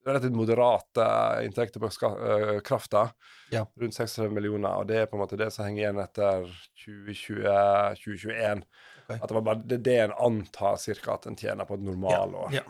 relativt 0.05 0.35
moderate 0.37 1.05
inntekter 1.47 1.81
på 1.81 1.89
uh, 1.89 2.11
eh, 2.29 2.59
krafta. 2.61 3.07
Ja. 3.55 3.65
Rundt 3.81 3.97
36 3.97 4.29
millioner, 4.35 4.75
og 4.77 4.89
det 4.91 4.99
er 4.99 5.09
på 5.09 5.17
en 5.17 5.23
måte 5.23 5.39
det 5.41 5.49
som 5.55 5.65
henger 5.65 5.87
igjen 5.87 6.03
etter 6.03 6.45
2020, 6.85 7.47
2021. 8.03 8.65
Okay. 9.07 9.17
At 9.17 9.29
det 9.29 9.39
var 9.39 9.47
bare 9.47 9.65
det, 9.65 9.81
er 9.81 9.87
det 9.89 9.97
en 10.05 10.19
antar 10.27 10.77
cirka 10.83 11.17
at 11.17 11.27
en 11.31 11.41
tjener 11.41 11.65
på 11.65 11.79
et 11.79 11.87
normalår. 11.89 12.53
Ja. 12.59 12.67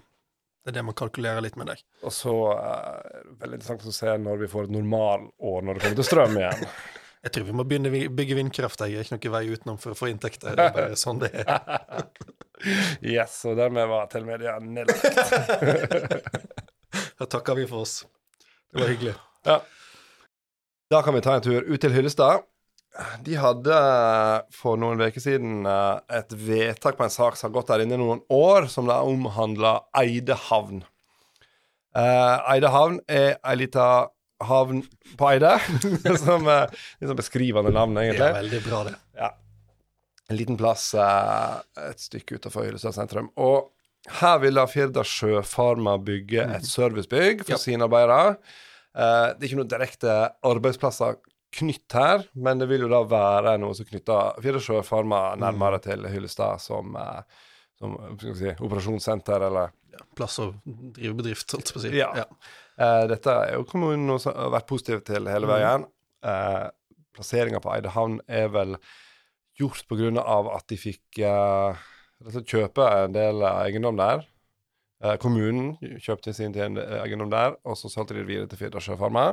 Det 0.60 0.72
er 0.72 0.76
det 0.76 0.82
man 0.84 0.96
kalkulerer 0.96 1.40
litt 1.44 1.56
med 1.56 1.70
deg. 1.72 1.82
Og 2.04 2.12
så 2.12 2.32
eh, 2.52 2.96
er 3.00 3.28
det 3.28 3.36
veldig 3.40 3.60
interessant 3.60 3.86
å 3.88 3.94
se 3.96 4.16
når 4.20 4.42
vi 4.42 4.48
får 4.52 4.68
et 4.68 4.74
normalår 4.74 5.62
når 5.64 5.78
det 5.78 5.84
kommer 5.84 6.00
til 6.02 6.08
strøm 6.10 6.36
igjen. 6.40 6.66
Jeg 7.20 7.34
tror 7.34 7.44
vi 7.50 7.54
må 7.56 7.64
begynne 7.68 7.90
å 7.92 8.12
bygge 8.16 8.36
vindkraft. 8.38 8.80
Jeg 8.88 8.96
er 8.96 9.04
ikke 9.04 9.18
noen 9.18 9.34
vei 9.34 9.42
utenom 9.52 9.80
for 9.80 9.92
å 9.92 9.96
få 9.98 10.08
inntekter. 10.08 10.54
Det 10.56 10.68
er 10.70 10.72
bare 10.72 10.96
sånn 10.96 11.18
det 11.20 11.28
er. 11.42 12.06
yes, 13.16 13.34
og 13.44 13.58
dermed 13.60 13.90
var 13.90 14.08
Telemedia 14.12 14.56
nedlagt. 14.64 15.04
Da 17.20 17.26
takker 17.28 17.54
vi 17.54 17.66
for 17.68 17.84
oss. 17.84 18.00
Det 18.72 18.80
var 18.80 18.88
hyggelig. 18.88 19.12
Da 20.90 21.02
kan 21.04 21.14
vi 21.14 21.20
ta 21.22 21.36
en 21.36 21.44
tur 21.44 21.68
ut 21.68 21.76
til 21.84 21.92
Hyllestad. 21.92 22.40
De 23.22 23.36
hadde 23.38 23.70
eh, 23.72 24.40
for 24.50 24.76
noen 24.80 24.98
uker 24.98 25.22
siden 25.22 25.62
eh, 25.68 26.00
et 26.18 26.32
vedtak 26.34 26.96
på 26.98 27.04
en 27.06 27.12
sak 27.14 27.36
som 27.38 27.48
har 27.48 27.54
gått 27.60 27.70
der 27.70 27.84
inne 27.84 27.94
i 27.94 28.00
noen 28.00 28.22
år, 28.34 28.66
som 28.72 28.88
da 28.90 28.96
omhandla 29.06 29.76
Eide 30.00 30.34
havn. 30.48 30.82
Eh, 31.96 32.56
er 32.58 33.38
ei 33.38 33.56
lita 33.60 33.86
havn 34.42 34.82
på 35.20 35.28
Eide, 35.30 35.52
som 36.24 36.48
er 36.50 36.66
litt 36.72 37.06
sånn 37.12 37.18
beskrivende 37.20 37.72
navn, 37.76 37.94
egentlig. 38.02 38.26
er 38.26 38.38
veldig 38.40 38.62
bra, 38.66 38.82
det. 38.88 38.96
Ja. 39.20 39.30
En 40.30 40.38
liten 40.38 40.58
plass 40.58 40.90
et 40.98 42.02
stykke 42.02 42.38
utenfor 42.38 42.66
Hyllestad 42.66 42.94
sentrum. 42.98 43.30
Og 43.38 43.70
her 44.20 44.38
vil 44.42 44.58
da 44.58 44.66
Firda 44.70 45.02
Sjøfarma 45.06 45.96
bygge 46.02 46.44
et 46.58 46.66
servicebygg 46.66 47.42
for 47.46 47.54
Ja. 47.56 47.58
sine 47.58 47.86
arbeidere. 47.86 48.36
Det 48.94 49.42
er 49.42 49.48
ikke 49.50 49.58
noen 49.58 49.70
direkte 49.70 50.14
arbeidsplasser 50.46 51.18
knytt 51.56 51.96
her, 51.96 52.24
men 52.38 52.60
det 52.60 52.68
vil 52.70 52.86
jo 52.86 52.90
da 52.92 53.02
være 53.10 53.56
noe 53.58 53.74
som 53.74 53.88
knytter 53.88 54.40
Firda 54.42 54.62
Sjøfarma 54.62 55.20
nærmere 55.40 55.80
til 55.82 56.06
Hyllestad 56.10 56.62
som, 56.62 56.94
eh, 56.96 57.44
som 57.78 57.96
si, 58.20 58.54
operasjonssenter, 58.54 59.46
eller 59.50 59.76
Plass 60.16 60.38
å 60.40 60.46
drive 60.64 61.12
bedrift, 61.18 61.50
holdt 61.52 61.68
jeg 61.68 61.74
på 61.74 61.80
å 61.80 61.82
si. 61.82 61.90
Ja. 61.98 62.24
Eh, 62.80 63.04
dette 63.10 63.32
er 63.34 63.56
jo 63.58 63.66
kommunen 63.68 64.20
som 64.22 64.32
har 64.32 64.52
vært 64.54 64.68
positiv 64.70 65.02
til 65.04 65.28
hele 65.28 65.50
veien. 65.50 65.84
veien. 65.84 65.86
Eh, 66.24 66.70
Plasseringa 67.16 67.60
på 67.60 67.72
Eide 67.74 67.92
havn 67.92 68.20
er 68.30 68.48
vel 68.54 68.78
gjort 69.60 69.82
på 69.90 69.98
grunn 69.98 70.16
av 70.22 70.48
at 70.54 70.64
de 70.70 70.78
fikk 70.80 71.20
slett 71.20 72.52
kjøpe 72.52 72.86
en 73.04 73.16
del 73.16 73.44
eiendom 73.44 73.98
der. 74.00 74.24
Eh, 75.00 75.16
kommunen 75.20 75.74
kjøpte 75.80 76.34
sin 76.36 76.52
egendom 76.52 77.00
eiendom 77.00 77.32
der, 77.32 77.56
og 77.64 77.78
så 77.80 77.90
solgte 77.92 78.16
de 78.16 78.22
det 78.22 78.28
videre 78.28 78.50
til 78.50 78.60
Firda 78.60 78.82
Sjøfarma. 78.84 79.32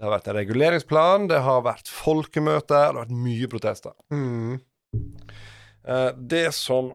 Det 0.00 0.06
har 0.08 0.14
vært 0.14 0.28
en 0.32 0.36
reguleringsplan, 0.38 1.26
det 1.28 1.42
har 1.44 1.58
vært 1.66 1.90
folkemøter, 1.92 2.70
det 2.72 2.86
har 2.88 2.94
vært 3.02 3.10
mye 3.20 3.48
protester. 3.52 3.92
Mm. 4.08 4.54
Eh, 5.84 6.10
det 6.16 6.46
som 6.56 6.94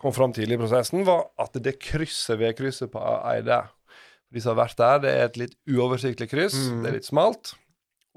kom 0.00 0.14
fram 0.16 0.32
tidlig 0.34 0.56
i 0.58 0.62
prosessen, 0.64 1.04
var 1.06 1.28
at 1.38 1.54
det 1.62 1.76
krysset, 1.78 2.40
vedkrysset 2.40 2.90
på 2.90 2.98
Eide 3.30 3.60
For 3.68 4.34
de 4.34 4.42
som 4.42 4.54
har 4.56 4.64
vært 4.64 4.78
der, 4.80 4.98
det 5.04 5.10
er 5.14 5.24
et 5.28 5.38
litt 5.44 5.54
uoversiktlig 5.70 6.26
kryss. 6.30 6.56
Mm. 6.70 6.82
Det 6.82 6.90
er 6.90 6.96
litt 6.98 7.06
smalt. 7.08 7.52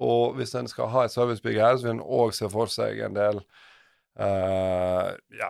Og 0.01 0.33
hvis 0.39 0.55
en 0.57 0.67
skal 0.71 0.89
ha 0.89 1.03
et 1.05 1.13
servicebygg 1.13 1.59
her, 1.61 1.77
så 1.77 1.85
vil 1.87 1.95
en 1.99 2.03
òg 2.05 2.33
se 2.33 2.49
for 2.49 2.73
seg 2.73 3.03
en 3.05 3.13
del 3.19 3.43
Uh, 4.13 5.09
Ja, 5.33 5.47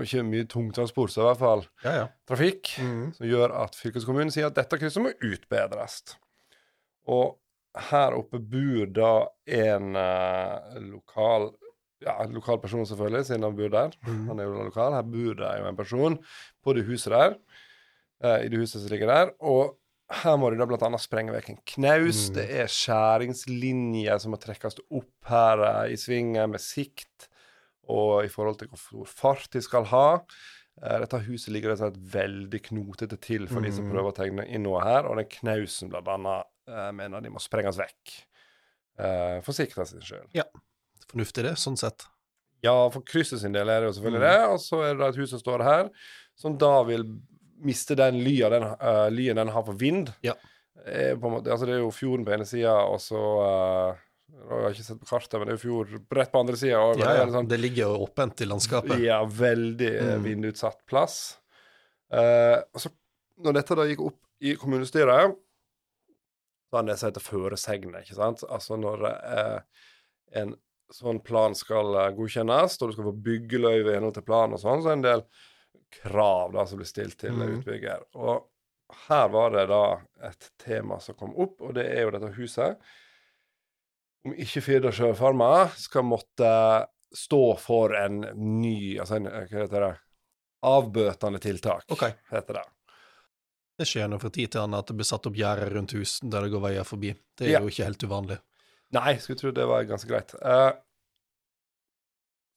ikke 0.00 0.22
mye 0.24 0.46
tungtransport, 0.48 1.10
så 1.12 1.20
i 1.20 1.24
hvert 1.26 1.40
fall 1.42 1.64
Ja, 1.84 1.90
ja. 1.92 2.04
trafikk, 2.26 2.70
Mm. 2.80 3.10
som 3.12 3.26
gjør 3.28 3.52
at 3.62 3.74
fylkeskommunen 3.76 4.32
sier 4.32 4.46
at 4.48 4.54
dette 4.56 4.78
krysset 4.80 5.02
må 5.04 5.12
utbedres. 5.20 5.98
Og 7.06 7.36
her 7.90 8.16
oppe 8.16 8.40
bor 8.40 8.90
da 8.96 9.12
en 9.58 9.96
eh, 10.00 10.82
lokal 10.88 11.50
ja, 12.04 12.18
en 12.24 12.36
lokal 12.36 12.58
person, 12.60 12.84
selvfølgelig, 12.86 13.24
siden 13.28 13.46
han 13.46 13.56
bor 13.56 13.72
der. 13.72 13.94
Mm. 14.06 14.22
Han 14.28 14.40
er 14.40 14.48
jo 14.48 14.66
lokal. 14.68 14.96
Her 14.98 15.06
bor 15.08 15.38
det 15.38 15.52
jo 15.60 15.68
en 15.70 15.78
person 15.78 16.18
på 16.64 16.76
det 16.76 16.84
huset 16.88 17.14
der, 17.14 17.36
eh, 18.24 18.44
i 18.44 18.50
det 18.52 18.60
huset 18.60 18.82
som 18.82 18.92
ligger 18.92 19.12
der. 19.12 19.32
Og 19.40 19.76
her 20.22 20.36
må 20.38 20.50
de 20.52 20.58
da 20.60 20.66
blant 20.68 20.84
annet 20.86 21.02
sprenge 21.02 21.34
vekk 21.34 21.48
en 21.50 21.62
knaus. 21.72 22.26
Mm. 22.28 22.34
Det 22.36 22.46
er 22.60 22.70
skjæringslinjer 22.70 24.20
som 24.22 24.34
må 24.34 24.40
trekkes 24.42 24.78
opp 24.86 25.30
her 25.30 25.64
eh, 25.70 25.94
i 25.94 25.98
svingen 26.00 26.52
med 26.52 26.62
sikt, 26.62 27.30
og 27.86 28.26
i 28.26 28.30
forhold 28.30 28.60
til 28.60 28.70
hvor 28.70 28.82
stor 28.82 29.10
fart 29.22 29.50
de 29.54 29.62
skal 29.62 29.86
ha. 29.92 30.06
Eh, 30.82 30.98
dette 31.00 31.18
huset 31.24 31.52
ligger 31.54 31.70
rett 31.72 31.80
og 31.80 31.92
slett 31.94 32.02
veldig 32.12 32.60
knotete 32.68 33.16
til 33.24 33.46
for 33.48 33.60
de 33.64 33.70
som 33.72 33.86
Mm. 33.86 33.92
prøver 33.94 34.12
å 34.12 34.16
tegne 34.16 34.44
inn 34.48 34.62
noe 34.62 34.82
her, 34.84 35.06
og 35.08 35.16
den 35.16 35.28
knausen 35.38 35.88
blant 35.88 36.08
annet 36.08 36.44
uh, 36.68 36.90
mener 36.92 37.20
de 37.22 37.30
må 37.30 37.40
sprenges 37.40 37.78
vekk. 37.78 38.16
Uh, 38.98 39.40
for 39.44 39.52
sikkerheten 39.52 39.86
sin 39.86 40.00
skyld. 40.04 40.44
Fornuftig 41.08 41.44
det, 41.46 41.54
sånn 41.56 41.76
sett. 41.78 42.04
Ja, 42.64 42.88
for 42.90 43.00
krysset 43.06 43.40
sin 43.40 43.52
del 43.52 43.68
er 43.70 43.80
det 43.80 43.88
jo 43.92 44.00
selvfølgelig 44.00 44.20
Mm. 44.20 44.28
det. 44.32 44.48
Og 44.50 44.58
så 44.60 44.82
er 44.84 44.94
det 44.96 45.08
et 45.08 45.16
hus 45.22 45.30
som 45.30 45.38
står 45.40 45.62
her, 45.62 45.90
som 46.34 46.56
da 46.58 46.82
vil 46.84 47.04
miste 47.62 47.94
den 47.96 48.18
lya 48.24 48.50
den, 48.50 48.62
uh, 48.64 49.08
lyen 49.08 49.36
den 49.36 49.48
har 49.48 49.62
for 49.64 49.72
vind. 49.74 50.12
Ja. 50.22 50.34
Eh, 50.84 51.14
måte, 51.16 51.48
altså 51.50 51.64
det 51.66 51.74
er 51.74 51.80
jo 51.80 51.90
fjorden 51.90 52.24
på 52.26 52.32
ene 52.34 52.44
sida, 52.46 52.74
og 52.86 52.98
så 53.00 53.16
eh, 53.42 53.96
Jeg 54.26 54.50
har 54.50 54.74
ikke 54.74 54.84
sett 54.84 55.00
på 55.00 55.08
kartet, 55.08 55.34
men 55.38 55.46
det 55.46 55.54
er 55.54 55.56
jo 55.56 55.62
fjord 55.62 56.14
rett 56.18 56.30
på 56.32 56.40
andre 56.42 56.58
sida. 56.58 56.82
Ja, 56.98 57.14
ja. 57.20 57.24
Sånn, 57.30 57.48
Det 57.48 57.58
ligger 57.60 57.82
jo 57.86 58.04
åpent 58.06 58.42
i 58.42 58.48
landskapet. 58.48 58.98
ja, 59.02 59.20
veldig 59.24 59.90
eh, 59.94 60.14
Mm. 60.16 60.22
vindutsatt 60.26 60.84
plass. 60.86 61.38
Eh, 62.12 62.58
så, 62.74 62.90
når 63.42 63.60
dette 63.60 63.78
da 63.78 63.86
gikk 63.86 64.02
opp 64.06 64.20
i 64.40 64.54
kommunestyret, 64.58 65.36
så 66.70 66.78
er 66.78 66.88
det 66.88 66.98
som 66.98 67.10
heter 67.10 67.24
føresegner, 67.24 68.02
ikke 68.02 68.18
sant. 68.18 68.42
Altså 68.50 68.76
når 68.78 69.06
eh, 69.06 69.60
en 70.42 70.56
sånn 70.92 71.22
plan 71.24 71.54
skal 71.54 71.94
eh, 71.94 72.10
godkjennes, 72.18 72.76
og 72.80 72.90
du 72.90 72.96
skal 72.96 73.08
få 73.10 73.14
byggeløyve 73.30 73.92
i 73.92 73.96
henhold 73.96 74.18
til 74.18 74.26
planen 74.26 74.58
og 74.58 74.62
sånn, 74.62 74.82
så 74.82 74.90
er 74.90 74.96
det 74.96 74.98
en 74.98 75.06
del 75.06 75.24
krav 76.02 76.52
da 76.54 76.66
som 76.66 76.82
blir 76.82 76.90
stilt 76.90 77.18
til 77.22 77.38
mm. 77.38 77.48
utbygger. 77.60 78.04
Og 78.18 78.46
her 79.08 79.28
var 79.34 79.54
det 79.54 79.66
da 79.70 79.82
et 80.28 80.50
tema 80.62 80.98
som 81.02 81.18
kom 81.18 81.34
opp, 81.34 81.60
og 81.62 81.74
det 81.78 81.86
er 81.90 82.06
jo 82.06 82.14
dette 82.14 82.34
huset. 82.36 82.78
Om 84.26 84.32
ikke 84.42 84.62
Firda 84.64 84.90
Sjøfarma 84.94 85.50
skal 85.78 86.02
måtte 86.08 86.48
stå 87.16 87.42
for 87.62 87.94
en 87.94 88.20
ny 88.60 88.96
Altså 88.98 89.20
en, 89.20 89.28
hva 89.30 89.44
heter 89.46 89.84
det 89.86 89.92
Avbøtende 90.66 91.38
tiltak, 91.38 91.84
Ok. 91.94 92.02
heter 92.32 92.58
det. 92.58 92.64
Det 93.78 93.86
skjer 93.86 94.08
nå 94.08 94.16
fra 94.18 94.30
tid 94.32 94.50
til 94.50 94.62
annen 94.64 94.78
at 94.80 94.88
det 94.88 94.96
blir 94.98 95.06
satt 95.06 95.26
opp 95.28 95.36
gjerder 95.36 95.68
rundt 95.76 95.92
hus 95.94 96.16
der 96.24 96.46
det 96.46 96.50
går 96.54 96.62
veier 96.64 96.86
forbi. 96.88 97.12
Det 97.36 97.46
er 97.46 97.52
Ja. 97.52 97.60
jo 97.60 97.68
ikke 97.70 97.84
helt 97.86 98.02
uvanlig. 98.08 98.38
Nei, 98.96 99.12
skulle 99.20 99.38
tro 99.38 99.50
det 99.52 99.66
var 99.68 99.84
ganske 99.84 100.08
greit. 100.08 100.32
Uh, 100.40 100.72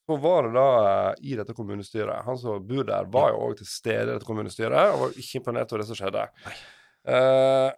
så 0.10 0.18
var 0.24 0.48
det 0.48 0.54
da 0.56 0.66
eh, 1.12 1.16
i 1.22 1.36
dette 1.38 1.54
kommunestyret 1.54 2.24
Han 2.26 2.38
som 2.38 2.64
bor 2.66 2.84
der, 2.88 3.06
var 3.14 3.30
jo 3.30 3.44
òg 3.50 3.58
til 3.60 3.68
stede 3.70 4.08
i 4.08 4.14
dette 4.16 4.26
kommunestyret 4.26 4.94
og 4.96 5.00
var 5.04 5.10
ikke 5.22 5.38
imponert 5.42 5.72
over 5.74 5.84
det 5.84 5.88
som 5.92 6.00
skjedde. 6.00 6.24
Eh, 7.06 7.70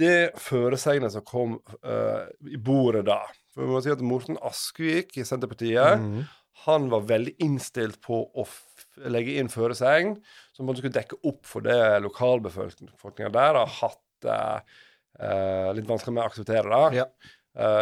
det 0.00 0.32
føresegnet 0.40 1.14
som 1.14 1.24
kom 1.26 1.56
uh, 1.84 2.26
i 2.48 2.58
bordet 2.60 3.04
da 3.08 3.22
For 3.54 3.64
vi 3.64 3.70
må 3.70 3.80
si 3.84 3.92
at 3.92 4.04
Morten 4.04 4.38
Askvik 4.46 5.16
i 5.20 5.26
Senterpartiet 5.26 6.00
Mm. 6.00 6.22
han 6.66 6.88
var 6.92 7.06
veldig 7.08 7.34
innstilt 7.40 8.00
på 8.04 8.22
å 8.36 8.46
legge 9.10 9.38
inn 9.40 9.48
føresegn 9.52 10.14
som 10.52 10.68
man 10.68 10.76
skulle 10.78 10.94
dekke 10.94 11.18
opp 11.28 11.44
for 11.48 11.64
det 11.64 12.00
lokalbefolkninga 12.04 13.32
der 13.32 13.60
har 13.62 13.76
hatt 13.80 14.28
uh, 14.28 14.58
uh, 15.20 15.70
litt 15.76 15.88
vanskelig 15.88 16.16
med 16.16 16.24
å 16.24 16.30
akseptere. 16.30 16.68
da. 16.68 17.04
Ja. 17.04 17.06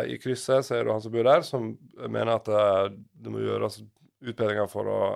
I 0.08 0.14
krysset 0.16 0.64
så 0.64 0.78
er 0.78 0.86
det 0.86 0.94
han 0.94 1.02
som 1.04 1.12
bor 1.12 1.26
der, 1.28 1.42
som 1.44 1.66
mener 2.08 2.38
at 2.38 2.46
det 2.48 3.28
må 3.30 3.42
gjøres 3.42 3.82
utbedringer 4.24 4.64
for, 4.72 4.88
å, 4.88 5.10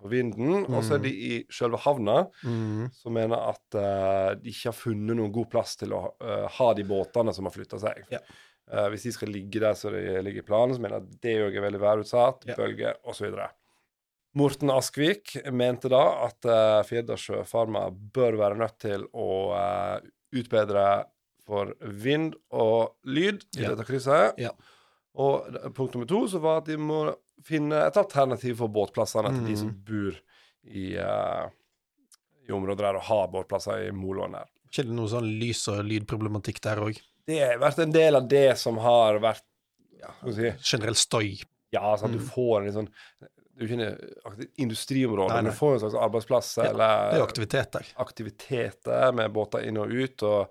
for 0.00 0.08
vinden. 0.12 0.64
Og 0.66 0.82
så 0.84 0.96
er 0.96 1.02
de 1.04 1.10
i 1.12 1.44
selve 1.52 1.78
havna 1.84 2.26
Mm. 2.44 2.90
som 2.92 3.12
mener 3.14 3.36
at 3.52 3.74
uh, 3.78 4.34
de 4.40 4.50
ikke 4.50 4.70
har 4.72 4.76
funnet 4.78 5.16
noen 5.16 5.32
god 5.32 5.48
plass 5.52 5.76
til 5.76 5.92
å 5.96 6.00
uh, 6.20 6.46
ha 6.58 6.68
de 6.74 6.84
båtene 6.84 7.32
som 7.34 7.44
har 7.48 7.54
flytta 7.54 7.78
seg. 7.78 8.02
Ja. 8.10 8.18
Uh, 8.70 8.88
hvis 8.90 9.04
de 9.06 9.12
skal 9.14 9.30
ligge 9.30 9.60
der 9.62 9.74
så 9.78 9.92
de 9.94 10.22
ligger 10.26 10.42
i 10.42 10.46
planen, 10.46 10.74
så 10.74 10.80
mener 10.82 10.98
jeg 10.98 11.06
at 11.06 11.20
det 11.22 11.36
òg 11.46 11.56
er 11.60 11.66
veldig 11.68 11.80
værutsatt, 11.84 12.46
Ja. 12.50 12.56
bølger 12.58 12.96
osv. 13.06 13.30
Morten 14.36 14.68
Askvik 14.74 15.36
mente 15.54 15.88
da 15.88 16.02
at 16.26 16.44
uh, 16.50 16.82
Firda 16.84 17.14
sjøfarma 17.16 17.86
bør 18.12 18.36
være 18.42 18.58
nødt 18.60 18.78
til 18.82 19.06
å 19.14 19.28
utbedre 20.36 21.04
for 21.46 21.70
vind 21.80 22.34
og 22.50 22.96
lyd 23.06 23.44
i 23.56 23.62
Ja. 23.62 23.70
dette 23.70 23.86
krysset. 23.86 24.34
Ja. 24.42 24.50
Og 25.16 25.46
punkt 25.74 25.94
nummer 25.94 26.06
to 26.10 26.26
så 26.28 26.40
var 26.42 26.58
at 26.58 26.66
de 26.66 26.76
må 26.76 27.14
finne 27.44 27.72
et 27.86 27.96
alternativ 27.96 28.56
for 28.58 28.68
båtplassene 28.68 29.28
til 29.34 29.44
de 29.44 29.52
Mm. 29.52 29.56
som 29.56 29.70
bor 29.84 30.16
i, 30.66 30.96
uh, 30.98 31.48
i 32.48 32.52
området 32.52 32.78
der 32.78 32.96
og 32.96 33.02
har 33.02 33.28
båtplasser 33.28 33.88
i 33.88 33.90
moloen 33.92 34.32
der. 34.32 34.46
Det 34.76 34.86
noe 34.88 35.08
sånn 35.08 35.38
lys- 35.40 35.68
og 35.68 35.84
lydproblematikk 35.84 36.60
der 36.60 36.76
òg? 36.76 37.00
Det 37.26 37.38
har 37.40 37.58
vært 37.58 37.78
en 37.82 37.92
del 37.92 38.14
av 38.16 38.28
det 38.28 38.58
som 38.58 38.76
har 38.78 39.18
vært 39.18 39.42
ja, 40.00 40.10
si, 40.32 40.50
Generell 40.62 40.94
støy. 40.94 41.42
ja 41.72 41.96
sånn 41.96 42.10
at 42.10 42.10
Mm. 42.10 42.18
du 42.18 42.24
får 42.26 42.58
en 42.58 42.64
litt 42.66 42.74
sånn 42.74 42.88
Det 43.58 43.64
er 43.64 43.68
jo 43.68 43.86
ikke 43.86 44.48
industriområde, 44.58 45.28
Nei, 45.32 45.42
men 45.42 45.44
du 45.50 45.56
får 45.56 45.72
en 45.74 45.80
slags 45.80 45.94
arbeidsplass 45.94 46.56
Ja, 46.58 46.64
eller 46.70 47.10
Det 47.10 47.14
er 47.14 47.18
jo 47.18 47.24
aktivitet 47.26 47.70
der. 47.72 47.86
aktiviteter 47.98 49.14
med 49.14 49.32
båter 49.32 49.66
inn 49.66 49.78
og 49.78 49.90
ut. 49.90 50.22
og 50.22 50.50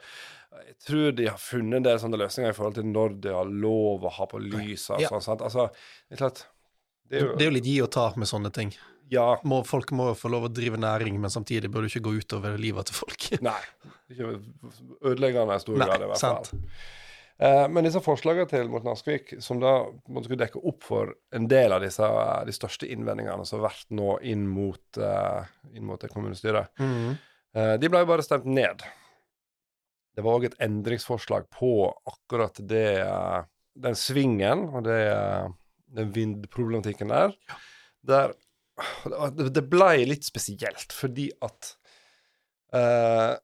jeg 0.65 0.75
tror 0.87 1.11
de 1.15 1.25
har 1.27 1.37
funnet 1.37 1.75
en 1.77 1.83
del 1.83 1.97
sånne 1.99 2.17
løsninger 2.17 2.49
i 2.49 2.53
forhold 2.53 2.75
til 2.75 2.83
når 2.85 3.19
de 3.21 3.29
har 3.33 3.45
lov 3.45 4.01
å 4.07 4.11
ha 4.11 4.25
på 4.25 4.39
lys 4.41 4.89
og 4.89 5.01
Ja. 5.01 5.09
sånn. 5.09 5.21
sant? 5.21 5.41
Altså, 5.41 5.69
det 6.09 6.19
er 6.19 6.29
klart 6.29 6.45
Det 7.09 7.19
er 7.19 7.25
jo, 7.27 7.31
Det 7.37 7.45
er 7.45 7.49
jo 7.51 7.55
litt 7.59 7.67
gi 7.69 7.77
og 7.85 7.91
ta 7.93 8.07
med 8.17 8.27
sånne 8.29 8.51
ting. 8.55 8.71
Ja. 9.13 9.35
Må, 9.45 9.59
folk 9.67 9.91
må 9.93 10.07
få 10.17 10.31
lov 10.33 10.47
å 10.47 10.53
drive 10.53 10.79
næring, 10.81 11.19
men 11.21 11.29
samtidig 11.29 11.69
bør 11.71 11.85
du 11.85 11.91
ikke 11.91 12.01
gå 12.07 12.15
utover 12.23 12.55
livet 12.57 12.87
til 12.89 12.97
folk. 12.97 13.27
Nei. 13.45 13.59
Ikke 14.09 14.31
ødeleggende 15.05 15.55
i 15.59 15.61
stor 15.61 15.77
Nei, 15.77 15.87
grad, 15.91 16.01
i 16.01 16.09
hvert 16.09 16.21
sant. 16.23 16.49
fall. 16.49 16.63
Eh, 17.45 17.65
men 17.67 17.83
disse 17.85 17.99
forslagene 18.01 18.47
til 18.49 18.69
Morten 18.71 18.89
Askvik, 18.93 19.35
som 19.43 19.59
da 19.61 19.75
man 20.07 20.23
skulle 20.25 20.39
dekke 20.41 20.61
opp 20.65 20.85
for 20.87 21.11
en 21.35 21.45
del 21.51 21.73
av 21.75 21.83
disse, 21.83 22.07
de 22.47 22.53
største 22.55 22.87
innvendingene 22.89 23.45
som 23.45 23.59
har 23.59 23.67
vært 23.69 23.89
nå 23.93 24.15
inn 24.25 24.45
mot, 24.47 24.81
eh, 24.97 25.49
inn 25.75 25.85
mot 25.85 25.99
det 26.01 26.09
kommunestyret, 26.13 26.71
Mm. 26.79 27.17
eh, 27.53 27.73
de 27.77 27.89
ble 27.91 27.99
jo 28.05 28.09
bare 28.13 28.23
stemt 28.25 28.45
ned. 28.47 28.81
Det 30.15 30.23
var 30.23 30.39
òg 30.39 30.45
et 30.47 30.57
endringsforslag 30.63 31.49
på 31.51 31.73
akkurat 32.07 32.55
det 32.65 32.85
eh, 33.03 33.43
den 33.83 33.95
svingen 33.99 34.69
og 34.71 34.85
det, 34.87 35.01
eh, 35.11 35.49
den 35.87 36.11
vindproblematikken 36.15 37.07
der. 37.13 37.35
Der 38.05 38.33
det, 39.31 39.61
blei 39.71 40.01
ble 40.03 40.05
litt 40.11 40.25
spesielt, 40.27 40.91
fordi 40.91 41.29
at 41.45 41.75
eh, 42.75 43.35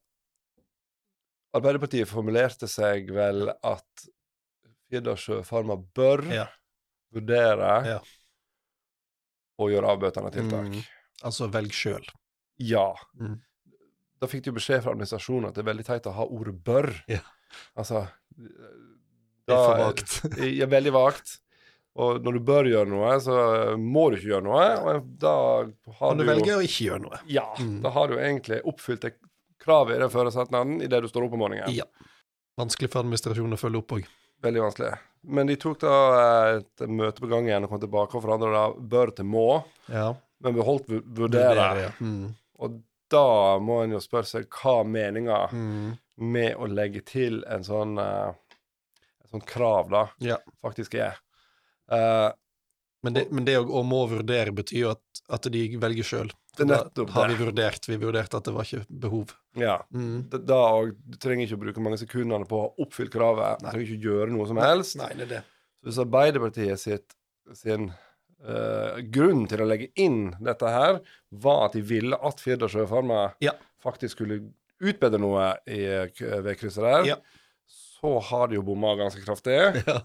Arbeiderpartiet 1.56 2.08
formulerte 2.08 2.68
seg 2.68 3.08
vel 3.12 3.48
at 3.52 4.04
Firda 4.92 5.14
sjøfarma 5.16 5.76
bør 5.96 6.22
Ja. 6.32 6.46
vurdere 7.12 7.70
Ja. 7.86 7.98
å 9.58 9.68
gjøre 9.72 9.88
avbøtende 9.94 10.32
tiltak. 10.32 10.68
Mm. 10.68 10.82
Altså 11.24 11.48
velg 11.52 11.72
sjøl. 11.72 12.04
Ja. 12.58 12.94
Mm. 13.20 13.40
Da 14.20 14.26
fikk 14.26 14.44
du 14.44 14.52
beskjed 14.52 14.82
fra 14.84 14.92
administrasjonen 14.92 15.48
at 15.48 15.54
det 15.54 15.64
er 15.64 15.70
veldig 15.72 15.84
teit 15.86 16.06
å 16.06 16.12
ha 16.14 16.24
ordet 16.24 16.54
'bør'. 16.62 16.92
Ja. 17.08 17.20
Altså 17.76 18.08
Det 18.36 19.54
er 19.54 19.64
for 19.64 19.78
vagt. 19.78 20.36
Ja, 20.60 20.66
veldig 20.66 20.92
vagt. 20.92 21.38
Og 21.96 22.22
når 22.24 22.32
du 22.32 22.40
bør 22.40 22.64
gjøre 22.70 22.88
noe, 22.88 23.10
så 23.20 23.76
må 23.76 24.06
du 24.10 24.16
ikke 24.16 24.30
gjøre 24.32 24.46
noe. 24.46 24.68
Og 24.80 25.08
da 25.20 25.32
har 25.66 25.72
Kan 25.98 26.16
du 26.18 26.24
du 26.24 26.30
velge 26.30 26.54
å 26.56 26.62
ikke 26.64 26.86
gjøre 26.88 27.02
noe? 27.02 27.18
Ja, 27.28 27.44
Mm. 27.58 27.82
da 27.82 27.90
har 27.90 28.08
du 28.08 28.14
egentlig 28.16 28.62
oppfylt 28.64 29.00
det 29.02 29.14
kravet 29.60 29.96
i 29.96 29.98
den 30.00 30.08
førersetnaden 30.10 30.80
idet 30.82 31.02
du 31.02 31.08
står 31.08 31.26
opp 31.26 31.32
om 31.36 31.38
morgenen. 31.44 31.68
Ja. 31.74 31.84
Vanskelig 32.58 32.90
for 32.90 33.02
administrasjonen 33.04 33.52
å 33.52 33.60
følge 33.60 33.78
opp 33.82 33.92
òg. 33.98 34.06
Veldig 34.42 34.62
vanskelig. 34.64 34.98
Men 35.24 35.46
de 35.46 35.56
tok 35.56 35.78
da 35.84 35.92
eh, 36.18 36.56
et 36.56 36.88
møte 36.88 37.20
på 37.22 37.28
gang 37.30 37.44
igjen 37.46 37.62
og 37.64 37.70
kom 37.70 37.80
tilbake 37.80 38.14
og 38.16 38.22
forandra 38.24 38.50
det 38.74 38.88
'bør' 38.88 39.14
til 39.14 39.24
'må', 39.24 39.64
Ja. 39.88 40.14
men 40.40 40.54
beholdt 40.54 40.86
vu- 40.88 41.02
'vurdere'. 41.02 41.80
ja. 41.82 41.90
Mm. 42.00 42.34
Og 42.58 42.82
da 43.10 43.58
må 43.60 43.84
en 43.84 43.90
jo 43.92 43.98
spørre 43.98 44.24
seg 44.26 44.48
hva 44.48 44.82
meninga 44.84 45.50
Mm. 45.52 45.98
med 46.18 46.56
å 46.56 46.66
legge 46.66 47.04
til 47.04 47.44
en 47.46 47.60
sånn, 47.62 47.98
eh, 48.00 48.34
et 49.24 49.30
sånt 49.30 49.46
krav, 49.46 49.90
da, 49.90 50.08
Ja. 50.18 50.38
faktisk 50.64 50.94
er. 50.98 51.18
Eh, 51.90 52.30
Men 53.02 53.14
det, 53.16 53.24
men 53.34 53.44
det 53.44 53.56
å, 53.58 53.80
må 53.82 54.04
vurdere 54.06 54.52
betyr 54.54 54.78
jo 54.84 54.90
at, 54.92 55.02
at 55.34 55.48
de 55.50 55.62
velger 55.82 56.06
sjøl. 56.06 56.28
Da 56.54 56.76
har 57.16 57.32
vi 57.32 57.34
vurdert. 57.40 57.88
Vi 57.90 57.96
vurderte 57.98 58.36
at 58.38 58.44
det 58.46 58.52
var 58.54 58.62
ikke 58.68 58.84
behov. 59.02 59.32
Ja. 59.58 59.80
Mm. 59.90 60.28
Da, 60.30 60.58
òg. 60.76 60.92
Du 61.10 61.16
trenger 61.18 61.48
ikke 61.48 61.56
å 61.58 61.62
bruke 61.64 61.82
mange 61.82 61.98
sekundene 61.98 62.46
på 62.46 62.60
å 62.60 62.68
oppfylle 62.84 63.10
kravet. 63.10 63.58
Du 63.64 63.66
trenger 63.72 63.88
ikke 63.96 64.06
å 64.06 64.12
gjøre 64.20 64.30
noe 64.36 64.46
som 64.52 64.60
helst. 64.62 64.94
Nei, 65.00 65.08
det 65.18 65.26
er 65.26 65.32
det. 65.32 65.42
Så 65.82 65.88
hvis 65.90 65.98
Arbeiderpartiet 66.04 66.78
sitt, 66.84 67.16
sin 67.58 67.88
uh, 67.90 69.02
grunn 69.10 69.48
til 69.50 69.64
å 69.64 69.66
legge 69.66 69.90
inn 69.98 70.28
dette 70.38 70.70
her, 70.70 71.00
var 71.42 71.64
at 71.66 71.74
de 71.74 71.82
ville 71.90 72.14
at 72.22 72.38
Firda 72.44 72.70
sjøfarma 72.70 73.32
Ja. 73.42 73.56
faktisk 73.82 74.14
skulle 74.20 74.44
utbedre 74.78 75.18
noe 75.18 75.56
i, 75.66 75.80
ved 76.46 76.54
krysset 76.60 76.86
der, 76.86 77.10
Ja. 77.16 77.18
så 77.66 78.14
har 78.30 78.46
de 78.50 78.60
jo 78.60 78.64
bomma 78.70 78.94
ganske 79.02 79.26
kraftig. 79.26 79.58
Ja. 79.90 79.98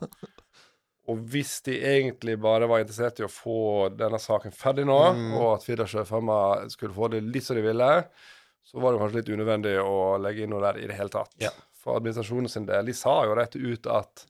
Og 1.07 1.21
hvis 1.31 1.61
de 1.63 1.77
egentlig 1.87 2.35
bare 2.43 2.67
var 2.67 2.81
interessert 2.83 3.19
i 3.21 3.23
å 3.23 3.31
få 3.31 3.89
denne 3.95 4.19
saken 4.19 4.51
ferdig 4.51 4.83
nå, 4.89 4.97
Mm. 5.15 5.37
og 5.39 5.53
at 5.55 5.63
Firda 5.63 5.85
sjøfarma 5.87 6.67
skulle 6.69 6.93
få 6.93 7.07
det 7.13 7.21
litt 7.23 7.43
som 7.47 7.55
de 7.55 7.61
ville, 7.63 7.91
så 8.67 8.81
var 8.83 8.91
det 8.91 8.99
kanskje 8.99 9.21
litt 9.21 9.29
unødvendig 9.31 9.77
å 9.79 10.17
legge 10.19 10.43
inn 10.43 10.49
noe 10.51 10.61
der 10.65 10.81
i 10.83 10.87
det 10.87 10.97
hele 10.97 11.09
tatt. 11.13 11.31
Ja. 11.39 11.49
For 11.79 11.95
administrasjonen 12.01 12.49
sin 12.51 12.65
del, 12.67 12.85
de 12.85 12.93
sa 12.93 13.23
jo 13.23 13.35
rett 13.39 13.55
ut 13.55 13.87
at 13.87 14.25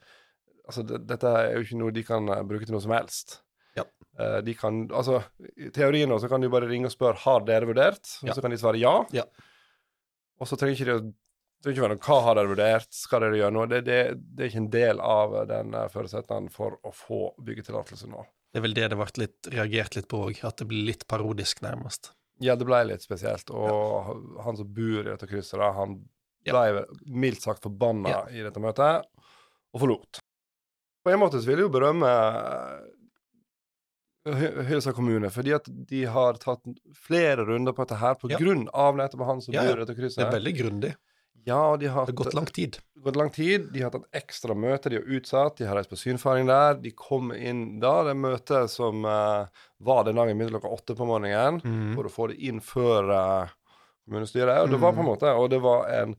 altså, 0.68 0.84
dette 0.86 1.26
er 1.34 1.56
jo 1.56 1.64
ikke 1.66 1.80
noe 1.82 1.92
de 1.96 2.04
kan 2.04 2.30
eh, 2.30 2.44
bruke 2.46 2.66
til 2.68 2.76
noe 2.78 2.84
som 2.86 2.92
helst. 2.94 3.40
Ja. 3.76 3.84
Eh, 4.20 4.42
de 4.46 4.54
kan, 4.54 4.84
altså, 4.94 5.24
I 5.58 5.72
teorien 5.74 6.10
nå 6.10 6.20
så 6.22 6.30
kan 6.30 6.42
de 6.42 6.50
bare 6.54 6.70
ringe 6.70 6.86
og 6.86 6.94
spørre 6.94 7.18
har 7.26 7.42
dere 7.48 7.66
vurdert, 7.66 8.06
og 8.22 8.30
Ja. 8.30 8.34
så 8.38 8.42
kan 8.46 8.52
de 8.54 8.58
svare 8.62 8.78
ja. 8.78 9.04
Ja. 9.18 9.24
Og 10.40 10.46
så 10.46 10.56
trenger 10.60 10.76
ikke 10.78 10.86
de 10.86 11.00
å 11.00 11.14
det 11.68 11.74
er 11.74 11.78
ikke 11.78 11.90
noe 11.92 12.06
hva 12.08 12.18
har 12.26 12.38
dere 12.40 12.50
vurdert, 12.52 12.90
skal 12.96 13.24
dere 13.26 13.38
gjøre 13.42 13.54
noe? 13.56 13.68
Det, 13.72 13.82
det, 13.88 14.00
det 14.18 14.44
er 14.46 14.50
ikke 14.52 14.62
en 14.64 14.70
del 14.74 15.02
av 15.04 15.36
den 15.50 15.74
eh, 15.78 15.88
forutsetningen 15.94 16.50
for 16.54 16.78
å 16.88 16.92
få 16.96 17.22
byggetillatelse 17.44 18.10
nå. 18.12 18.24
Det 18.54 18.62
er 18.62 18.64
vel 18.64 18.74
det 18.78 18.88
det 18.94 18.98
ble 18.98 19.08
litt, 19.22 19.50
reagert 19.54 19.98
litt 20.00 20.08
på 20.10 20.22
òg, 20.30 20.40
at 20.48 20.58
det 20.62 20.68
blir 20.70 20.86
litt 20.88 21.04
parodisk, 21.12 21.60
nærmest. 21.66 22.14
Ja, 22.40 22.56
det 22.56 22.68
ble 22.70 22.80
litt 22.88 23.04
spesielt. 23.04 23.50
Og 23.52 24.14
han 24.46 24.58
som 24.60 24.70
bor 24.74 25.02
i 25.04 25.10
dette 25.10 25.28
krysset, 25.30 25.58
da, 25.60 25.72
han 25.76 25.98
ble 26.48 26.62
ja. 26.70 26.84
mildt 27.10 27.44
sagt 27.44 27.66
forbanna 27.66 28.14
Ja. 28.14 28.22
i 28.32 28.44
dette 28.46 28.62
møtet, 28.64 29.04
og 29.74 29.82
forlot. 29.84 30.22
På 31.04 31.12
en 31.12 31.20
måte 31.20 31.42
så 31.42 31.50
vil 31.50 31.60
jeg 31.62 31.68
jo 31.68 31.74
berømme 31.74 32.12
Hy- 34.28 34.64
Hylsa 34.68 34.92
kommune, 34.92 35.30
fordi 35.32 35.54
at 35.56 35.68
de 35.88 36.02
har 36.12 36.36
tatt 36.42 36.66
flere 37.08 37.46
runder 37.48 37.72
på 37.76 37.86
dette 37.86 38.00
her 38.02 38.16
på 38.20 38.30
Ja. 38.32 38.38
grunn 38.42 38.68
av 38.74 38.96
nettopp 39.00 39.26
han 39.26 39.42
som 39.42 39.54
Ja, 39.54 39.64
ja. 39.64 39.72
bor 39.72 39.82
i 39.82 39.86
dette 39.86 39.96
krysset. 40.00 40.18
Det 40.20 40.28
er 40.28 40.40
veldig 40.40 40.56
grundig. 40.58 40.96
Ja, 41.48 41.62
og 41.72 41.80
de 41.80 41.88
har 41.88 42.06
Det 42.10 42.12
har 42.12 42.24
gått 42.26 42.34
lang 42.36 42.46
tid. 42.52 42.78
gått 43.04 43.16
lang 43.16 43.30
tid. 43.32 43.70
De 43.72 43.82
har 43.86 43.92
tatt 43.94 44.08
ekstra 44.20 44.56
møte, 44.58 44.90
de 44.92 44.98
har 45.00 45.06
utsatt. 45.18 45.56
De 45.62 45.68
har 45.70 45.78
reist 45.80 45.90
på 45.94 45.96
synfaring 46.00 46.50
der. 46.50 46.74
De 46.84 46.92
kom 46.92 47.30
inn 47.32 47.80
da, 47.80 48.02
det 48.04 48.18
møtet 48.20 48.68
som 48.74 49.06
uh, 49.08 49.48
var 49.80 50.04
den 50.04 50.20
dagen 50.20 50.36
begynte 50.38 50.58
klokka 50.60 50.74
åtte 50.76 50.96
på 51.00 51.08
morgenen, 51.08 51.62
Mm. 51.64 51.94
for 51.96 52.10
å 52.10 52.12
få 52.12 52.28
det 52.34 52.38
inn 52.50 52.60
før 52.60 53.08
uh, 53.14 53.54
kommunestyret. 54.08 54.60
Og 54.66 54.70
det 54.76 54.82
var 54.84 54.92
på 54.92 55.00
en 55.00 55.06
Mm. 55.08 55.12
måte 55.14 55.32
Og 55.40 55.50
det 55.50 55.62
var 55.64 55.88
en 56.02 56.18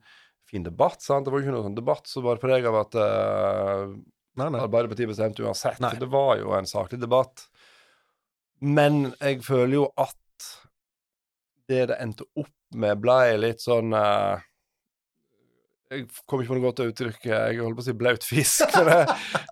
fin 0.48 0.62
debatt, 0.64 1.02
sant. 1.04 1.26
Det 1.26 1.32
var 1.34 1.40
ikke 1.44 1.52
noen 1.52 1.68
sånn 1.68 1.76
debatt 1.76 2.06
som 2.08 2.24
var 2.24 2.40
preg 2.40 2.64
av 2.64 2.80
at 2.86 2.94
uh, 2.96 3.92
Nei, 4.38 4.48
nei. 4.54 4.60
Arbeiderpartiet 4.62 5.08
bestemte 5.10 5.42
uansett. 5.44 5.80
Nei. 5.82 5.92
Det 5.98 6.06
var 6.08 6.38
jo 6.38 6.52
en 6.54 6.64
saklig 6.64 7.00
debatt. 7.02 7.48
Men 8.62 9.12
jeg 9.20 9.42
føler 9.42 9.74
jo 9.74 9.86
at 9.98 10.14
det 11.68 11.88
det 11.90 11.96
endte 12.00 12.24
opp 12.38 12.54
med, 12.74 13.00
ble 13.02 13.16
litt 13.42 13.60
sånn 13.64 13.92
eh, 13.96 14.38
Jeg 15.90 16.06
kommer 16.28 16.44
ikke 16.44 16.52
på 16.52 16.58
noe 16.58 16.66
godt 16.68 16.80
uttrykk. 16.84 17.26
Jeg 17.30 17.60
holdt 17.62 17.78
på 17.78 17.84
å 17.84 17.86
si 17.86 17.94
blaut 17.96 18.24
fisk, 18.26 18.64
for 18.74 18.88
det, 18.88 18.98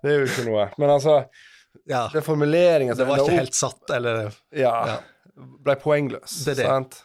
det 0.03 0.11
er 0.11 0.19
jo 0.21 0.27
ikke 0.29 0.45
noe. 0.49 0.67
Men 0.77 0.93
altså, 0.97 1.19
Ja, 1.89 2.03
den 2.13 2.25
formuleringen 2.25 2.97
det 2.97 3.07
var 3.09 3.21
ikke 3.23 3.39
helt 3.39 3.57
satt, 3.57 3.83
eller 3.97 4.27
Ja. 4.53 4.73
Ja. 4.93 4.97
Ble 5.37 5.75
poengløs. 5.81 6.39
Det 6.45 6.55
er 6.55 6.61
det. 6.61 6.67
Sant? 6.69 6.99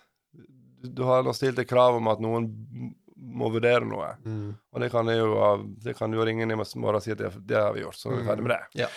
Du 0.83 1.04
har 1.07 1.22
nå 1.24 1.33
stilt 1.37 1.59
et 1.62 1.68
krav 1.70 1.98
om 2.00 2.09
at 2.11 2.20
noen 2.24 2.48
må 3.22 3.48
vurdere 3.54 3.85
noe. 3.87 4.09
mm. 4.24 4.48
Og 4.74 4.80
det 4.83 4.88
kan 4.90 5.09
jo, 5.12 5.26
det 5.85 5.94
kan 5.96 6.12
jo 6.12 6.24
ringe 6.26 6.42
inn 6.42 6.50
i 6.52 6.57
morgen 6.59 6.96
og 6.98 7.04
si 7.04 7.12
at 7.14 7.20
det, 7.20 7.30
det 7.46 7.57
har 7.61 7.72
vi 7.76 7.85
gjort, 7.85 7.96
så 8.00 8.11
er 8.11 8.16
vi 8.18 8.24
ferdig 8.26 8.46
med 8.48 8.54
det. 8.57 8.62
Ja. 8.83 8.88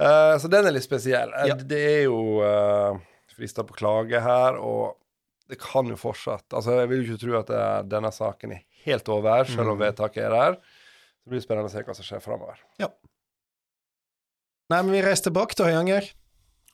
Uh, 0.00 0.34
så 0.40 0.48
den 0.50 0.66
er 0.66 0.74
litt 0.74 0.86
spesiell. 0.86 1.32
Eh, 1.36 1.50
Ja. 1.52 1.54
Det 1.54 1.80
er 1.92 2.02
jo 2.08 2.18
uh, 2.42 2.98
frister 3.36 3.64
på 3.68 3.76
klage 3.78 4.20
her, 4.24 4.56
og 4.58 4.96
det 5.50 5.58
kan 5.60 5.88
jo 5.90 5.96
fortsatt 5.98 6.52
Altså, 6.54 6.76
jeg 6.78 6.88
vil 6.92 7.00
jo 7.02 7.14
ikke 7.14 7.22
tro 7.24 7.32
at 7.40 7.48
det 7.50 7.56
er, 7.58 7.86
denne 7.90 8.10
saken 8.14 8.52
er 8.54 8.60
helt 8.86 9.08
over, 9.08 9.44
selv 9.44 9.68
om 9.72 9.78
Mm. 9.78 9.84
vedtaket 9.86 10.24
er 10.24 10.30
der. 10.30 10.54
Så 10.60 11.24
det 11.28 11.30
blir 11.34 11.40
spennende 11.44 11.68
å 11.68 11.72
se 11.72 11.82
hva 11.82 11.94
som 11.94 12.04
skjer 12.04 12.22
framover. 12.24 12.58
Nei, 14.70 14.82
men 14.82 14.92
vi 14.94 15.02
reiser 15.02 15.26
tilbake 15.30 15.56
til 15.58 15.66
Høyanger. 15.66 16.06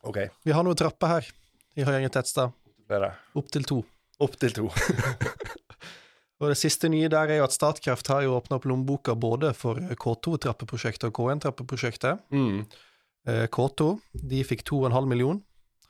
OK, 0.07 0.19
Vi 0.45 0.53
har 0.53 0.63
noen 0.67 0.77
trapper 0.77 1.09
her 1.09 1.29
i 1.77 1.83
Høyanger 1.87 2.13
tettstad. 2.13 2.53
Opp 3.35 3.49
til 3.51 3.65
to. 3.67 3.81
Opp 4.21 4.37
til 4.41 4.53
to. 4.55 4.69
Og 6.41 6.51
det 6.53 6.59
siste 6.61 6.91
nye 6.93 7.09
der 7.09 7.31
er 7.33 7.39
jo 7.41 7.47
at 7.47 7.55
Statkraft 7.57 8.11
har 8.13 8.21
jo 8.27 8.35
åpna 8.37 8.59
opp 8.59 8.67
lommeboka 8.69 9.15
både 9.17 9.55
for 9.57 9.81
K2-trappeprosjektet 9.97 11.09
og 11.09 11.15
K1-trappeprosjektet. 11.17 12.21
Mm. 12.31 12.67
Eh, 13.27 13.47
K2 13.49 13.87
de 14.29 14.43
fikk 14.45 14.63
2,5 14.69 15.09
millioner, 15.09 15.41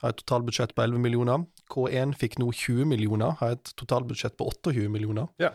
har 0.05 0.13
et 0.15 0.21
totalbudsjett 0.23 0.73
på 0.77 0.85
11 0.87 1.03
millioner. 1.03 1.43
K1 1.75 2.15
fikk 2.21 2.39
nå 2.39 2.53
20 2.55 2.87
millioner, 2.87 3.35
har 3.41 3.57
et 3.57 3.73
totalbudsjett 3.75 4.37
på 4.39 4.47
28 4.53 4.87
millioner. 4.95 5.27
Ja. 5.43 5.51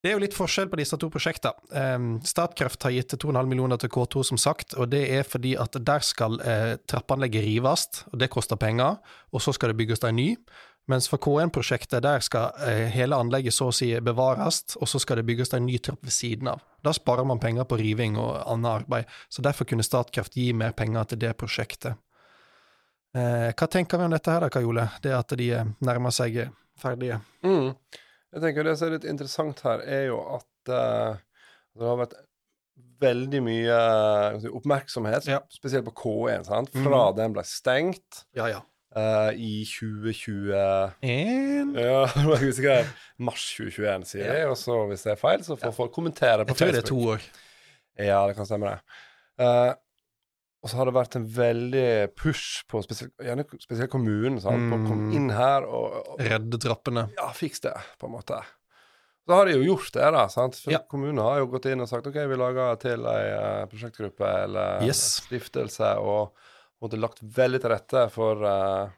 Det 0.00 0.08
er 0.08 0.16
jo 0.16 0.22
litt 0.22 0.36
forskjell 0.36 0.70
på 0.72 0.78
disse 0.80 0.96
to 0.96 1.10
prosjektene. 1.12 1.52
Eh, 1.76 1.98
Statkraft 2.24 2.86
har 2.86 2.94
gitt 2.94 3.12
2,5 3.20 3.50
millioner 3.50 3.80
til 3.80 3.92
K2, 3.92 4.24
som 4.30 4.40
sagt, 4.40 4.74
og 4.80 4.88
det 4.94 5.02
er 5.12 5.28
fordi 5.28 5.52
at 5.60 5.76
der 5.76 6.04
skal 6.06 6.40
eh, 6.40 6.78
trappeanlegget 6.88 7.44
rives, 7.44 7.86
og 8.08 8.16
det 8.22 8.30
koster 8.32 8.56
penger, 8.60 8.96
og 9.30 9.44
så 9.44 9.52
skal 9.52 9.72
det 9.72 9.80
bygges 9.82 10.04
en 10.08 10.16
ny. 10.16 10.30
Mens 10.88 11.06
for 11.06 11.20
K1-prosjektet, 11.22 12.00
der 12.02 12.24
skal 12.24 12.56
eh, 12.64 12.88
hele 12.90 13.18
anlegget 13.20 13.54
så 13.54 13.68
å 13.68 13.74
si 13.76 13.92
bevares, 14.02 14.62
og 14.80 14.88
så 14.88 14.98
skal 15.02 15.20
det 15.20 15.26
bygges 15.28 15.52
en 15.54 15.68
ny 15.68 15.76
trapp 15.78 16.00
ved 16.02 16.16
siden 16.16 16.48
av. 16.50 16.64
Da 16.82 16.94
sparer 16.96 17.28
man 17.28 17.42
penger 17.42 17.68
på 17.68 17.78
riving 17.78 18.16
og 18.18 18.40
annet 18.40 18.80
arbeid, 18.80 19.16
så 19.28 19.44
derfor 19.44 19.68
kunne 19.68 19.86
Statkraft 19.86 20.38
gi 20.40 20.50
mer 20.56 20.72
penger 20.72 21.12
til 21.12 21.20
det 21.26 21.36
prosjektet. 21.38 22.00
Eh, 23.12 23.50
hva 23.52 23.68
tenker 23.68 24.00
vi 24.00 24.08
om 24.08 24.16
dette 24.16 24.32
her 24.32 24.46
da, 24.46 24.48
Kajole? 24.50 24.88
Det 25.04 25.12
at 25.12 25.36
de 25.36 25.50
nærmer 25.84 26.14
seg 26.14 26.46
ferdige? 26.80 27.20
Mm. 27.44 27.74
Jeg 28.30 28.42
tenker 28.44 28.62
Det 28.66 28.76
som 28.78 28.86
er 28.88 28.94
litt 28.96 29.08
interessant 29.10 29.58
her, 29.66 29.78
er 29.82 30.04
jo 30.10 30.18
at 30.36 30.70
uh, 30.70 31.12
det 31.76 31.86
har 31.86 31.98
vært 31.98 32.14
veldig 33.00 33.40
mye 33.42 33.76
uh, 33.76 34.48
oppmerksomhet, 34.54 35.26
Ja. 35.30 35.40
spesielt 35.52 35.86
på 35.88 35.94
K1, 36.02 36.44
sant? 36.50 36.70
fra 36.74 37.10
mm. 37.10 37.16
den 37.18 37.30
ble 37.36 37.44
stengt 37.48 38.10
Ja, 38.36 38.46
ja. 38.52 38.60
Uh, 38.90 39.30
i 39.38 39.64
2021 39.70 41.76
Ja, 41.78 42.00
jeg. 42.74 42.88
Mars 43.22 43.44
2021, 43.54 44.04
sier 44.14 44.26
jeg. 44.26 44.48
Og 44.50 44.56
så 44.58 44.74
hvis 44.90 45.04
det 45.06 45.12
er 45.14 45.20
feil, 45.20 45.40
så 45.46 45.52
får 45.58 45.72
folk 45.76 45.92
kommentere 45.94 46.46
på 46.46 46.50
Jeg 46.54 46.58
tror 46.62 46.72
det 46.74 46.82
er 46.82 46.90
to 46.90 47.00
år. 47.14 47.20
Ja, 48.00 48.20
det 48.26 48.34
kan 48.38 48.46
stemme, 48.48 48.74
det. 48.74 48.80
Og 50.62 50.68
så 50.68 50.76
har 50.76 50.84
det 50.90 50.92
vært 50.94 51.14
en 51.16 51.24
veldig 51.26 52.14
push 52.20 52.64
på 52.68 52.82
spesielt, 52.84 53.14
gjerne 53.16 53.46
spesielt 53.62 53.90
kommunen, 53.90 54.40
sant? 54.44 54.66
på 54.68 54.76
å 54.76 54.82
komme 54.86 55.06
Mm. 55.08 55.14
inn 55.16 55.30
her 55.32 55.64
og, 55.64 55.94
og 56.12 56.20
Redde 56.20 56.58
trappene. 56.60 57.06
ja, 57.16 57.30
fiks 57.32 57.60
det, 57.64 57.72
på 57.98 58.06
en 58.10 58.12
måte. 58.18 58.42
Så 59.26 59.34
har 59.36 59.46
de 59.46 59.52
jo 59.54 59.62
gjort 59.76 59.92
det, 59.92 60.10
da. 60.12 60.26
sant? 60.28 60.56
For 60.60 60.72
Ja. 60.72 60.78
Kommunen 60.90 61.18
har 61.22 61.38
jo 61.38 61.46
gått 61.46 61.66
inn 61.70 61.80
og 61.80 61.88
sagt 61.88 62.06
OK, 62.06 62.14
vi 62.28 62.36
lager 62.36 62.76
til 62.82 63.06
ei 63.06 63.24
eh, 63.30 63.66
prosjektgruppe 63.72 64.26
eller 64.44 64.82
Yes. 64.84 65.22
stiftelse, 65.24 65.96
og 65.98 66.32
måtte 66.82 66.98
lagt 67.00 67.20
veldig 67.22 67.60
til 67.60 67.70
rette 67.70 68.10
for 68.10 68.42
uh, 68.44 68.88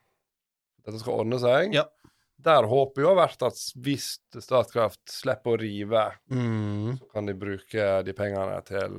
dette 0.85 0.98
skal 1.03 1.18
ordne 1.20 1.38
seg. 1.42 1.75
Ja. 1.75 1.85
Der 2.42 2.62
håper 2.66 3.03
jo 3.03 3.14
har 3.14 3.29
vært 3.29 3.42
at 3.46 3.55
hvis 3.79 4.18
Statkraft 4.35 5.03
slipper 5.11 5.55
å 5.55 5.61
rive, 5.61 6.12
Mm. 6.31 6.98
så 6.98 7.12
kan 7.12 7.27
de 7.27 7.35
bruke 7.35 8.03
de 8.05 8.12
pengene 8.12 8.64
til 8.66 8.98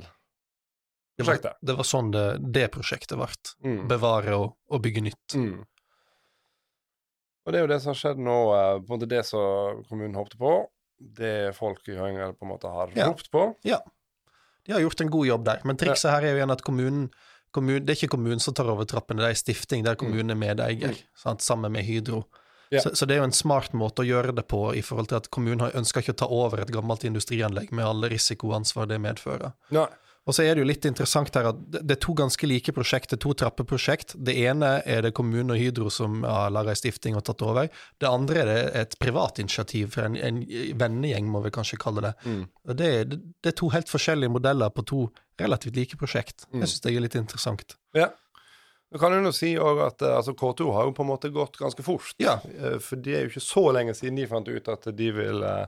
Det, 1.17 1.25
var, 1.27 1.37
det 1.61 1.75
var 1.77 1.85
sånn 1.85 2.09
det, 2.13 2.23
det 2.55 2.67
prosjektet 2.73 3.19
ble. 3.19 3.27
Mm. 3.63 3.83
Bevare 3.91 4.33
og, 4.39 4.55
og 4.73 4.81
bygge 4.81 5.03
nytt. 5.05 5.35
Mm. 5.37 5.59
Og 7.43 7.51
det 7.51 7.59
er 7.59 7.65
jo 7.65 7.71
det 7.73 7.79
som 7.83 7.91
har 7.91 7.99
skjedd 7.99 8.21
nå, 8.23 8.37
eh, 8.55 8.77
på 8.79 8.87
en 8.87 8.95
måte 8.95 9.09
det 9.11 9.23
som 9.27 9.83
kommunen 9.89 10.15
håpte 10.17 10.39
på. 10.39 10.53
Det 11.03 11.51
folk 11.57 11.85
i 11.91 11.97
Høyanger 11.97 12.33
på 12.37 12.47
en 12.47 12.51
måte 12.53 12.71
har 12.71 12.93
Ja. 12.95 13.09
ropt 13.11 13.29
på. 13.33 13.49
De 14.63 14.71
har 14.71 14.79
gjort 14.79 15.01
en 15.01 15.09
god 15.11 15.27
jobb 15.27 15.45
der, 15.45 15.61
men 15.67 15.75
trikset 15.77 16.09
her 16.09 16.23
er 16.23 16.31
jo 16.31 16.37
igjen 16.39 16.53
at 16.53 16.61
kommunen, 16.63 17.09
kommun, 17.51 17.83
det 17.83 17.91
er 17.91 17.97
ikke 17.99 18.13
kommunen 18.15 18.39
som 18.39 18.55
tar 18.55 18.69
over 18.71 18.87
trappene, 18.87 19.19
det 19.19 19.25
er 19.27 19.35
en 19.35 19.41
stifting 19.41 19.83
der 19.83 19.97
kommunen 19.99 20.31
er 20.31 20.39
medeier, 20.39 20.95
sant, 21.19 21.43
sammen 21.43 21.73
med 21.75 21.83
Hydro. 21.83 22.23
Ja. 22.71 22.79
Så, 22.79 22.93
så 22.95 23.05
det 23.05 23.17
er 23.17 23.19
jo 23.19 23.27
en 23.27 23.35
smart 23.35 23.75
måte 23.75 24.01
å 24.01 24.07
gjøre 24.07 24.31
det 24.33 24.47
på, 24.47 24.71
i 24.73 24.81
forhold 24.81 25.11
til 25.11 25.19
at 25.19 25.27
kommunen 25.35 25.67
ønsker 25.75 26.01
ikke 26.01 26.15
å 26.15 26.21
ta 26.23 26.29
over 26.31 26.63
et 26.63 26.71
gammelt 26.71 27.03
industrianlegg 27.03 27.73
med 27.75 27.85
alle 27.85 28.09
risiko 28.09 28.47
og 28.53 28.61
ansvar 28.61 28.87
det 28.89 29.01
medfører. 29.03 29.51
Nei. 29.75 29.89
Og 30.23 30.31
så 30.37 30.45
er 30.45 30.55
det 30.55 30.61
jo 30.63 30.67
litt 30.69 30.85
interessant 30.87 31.35
her 31.35 31.49
at 31.49 31.57
det 31.73 31.97
er 31.97 31.99
to 31.99 32.13
ganske 32.15 32.47
like 32.47 32.71
prosjekter, 32.71 33.19
to 33.19 33.33
trappeprosjekt. 33.35 34.13
Det 34.15 34.35
ene 34.45 34.77
er 34.87 35.01
det 35.03 35.11
kommunen 35.17 35.51
og 35.51 35.59
Hydro 35.59 35.89
som 35.91 36.21
har 36.23 36.53
laga 36.55 36.71
ei 36.71 36.79
stifting 36.79 37.17
og 37.19 37.25
tatt 37.27 37.43
over. 37.43 37.67
Det 37.99 38.07
andre 38.07 38.39
er 38.39 38.47
det 38.47 38.59
et 38.85 38.95
privat 39.03 39.41
initiativ 39.43 39.91
fra 39.97 40.05
en, 40.07 40.15
en 40.15 40.39
vennegjeng, 40.79 41.27
må 41.27 41.41
vi 41.43 41.51
kanskje 41.51 41.79
kalle 41.83 42.05
det. 42.07 42.13
Mm. 42.23 42.41
Og 42.69 42.79
det, 42.79 42.87
er- 43.01 43.09
det 43.19 43.51
er 43.51 43.57
to 43.59 43.67
helt 43.75 43.91
forskjellige 43.91 44.31
modeller 44.31 44.71
på 44.71 44.85
to 44.93 45.01
relativt 45.43 45.75
like 45.75 45.99
prosjekt. 45.99 46.47
Mm. 46.53 46.61
Jeg 46.63 46.71
syns 46.71 46.85
det 46.87 46.93
er 46.95 47.03
litt 47.03 47.19
interessant. 47.19 47.75
Ja. 47.99 48.07
Du 48.93 48.99
kan 49.01 49.11
jo 49.17 49.31
si 49.33 49.55
at 49.57 50.03
eh, 50.05 50.15
altså, 50.21 50.35
K2 50.37 50.69
har 50.75 50.85
jo 50.87 50.93
på 50.95 51.03
en 51.03 51.09
måte 51.09 51.31
gått 51.33 51.57
ganske 51.59 51.83
fort. 51.83 52.13
Ja. 52.21 52.37
Eh, 52.45 52.77
For 52.79 52.95
det 53.01 53.15
er 53.17 53.23
jo 53.25 53.31
ikke 53.33 53.43
så 53.43 53.63
lenge 53.73 53.95
siden 53.97 54.19
de 54.21 54.27
fant 54.29 54.47
ut 54.47 54.69
at 54.69 54.85
de 54.95 55.07
vil 55.15 55.41
eh, 55.43 55.63
eh, 55.65 55.67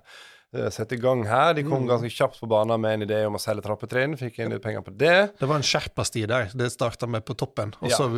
sette 0.73 0.95
i 0.95 1.01
gang 1.01 1.23
her. 1.27 1.53
De 1.57 1.63
kom 1.63 1.83
Mm. 1.83 1.89
ganske 1.89 2.09
kjapt 2.11 2.39
på 2.41 2.47
banen 2.49 2.81
med 2.81 2.93
en 3.01 3.07
idé 3.07 3.21
om 3.27 3.35
å 3.35 3.41
selge 3.41 3.63
trappetrinn. 3.65 4.17
Fikk 4.17 4.39
inn 4.39 4.49
litt 4.51 4.61
penger 4.63 4.81
på 4.85 4.93
det. 4.97 5.37
Det 5.39 5.47
var 5.47 5.55
en 5.59 5.61
skjerpa-sti 5.65 6.25
der. 6.27 6.49
Det 6.55 6.71
starta 6.71 7.07
med 7.07 7.25
på 7.25 7.35
toppen, 7.35 7.73
og 7.81 7.89
Ja. 7.89 7.97
så 7.97 8.09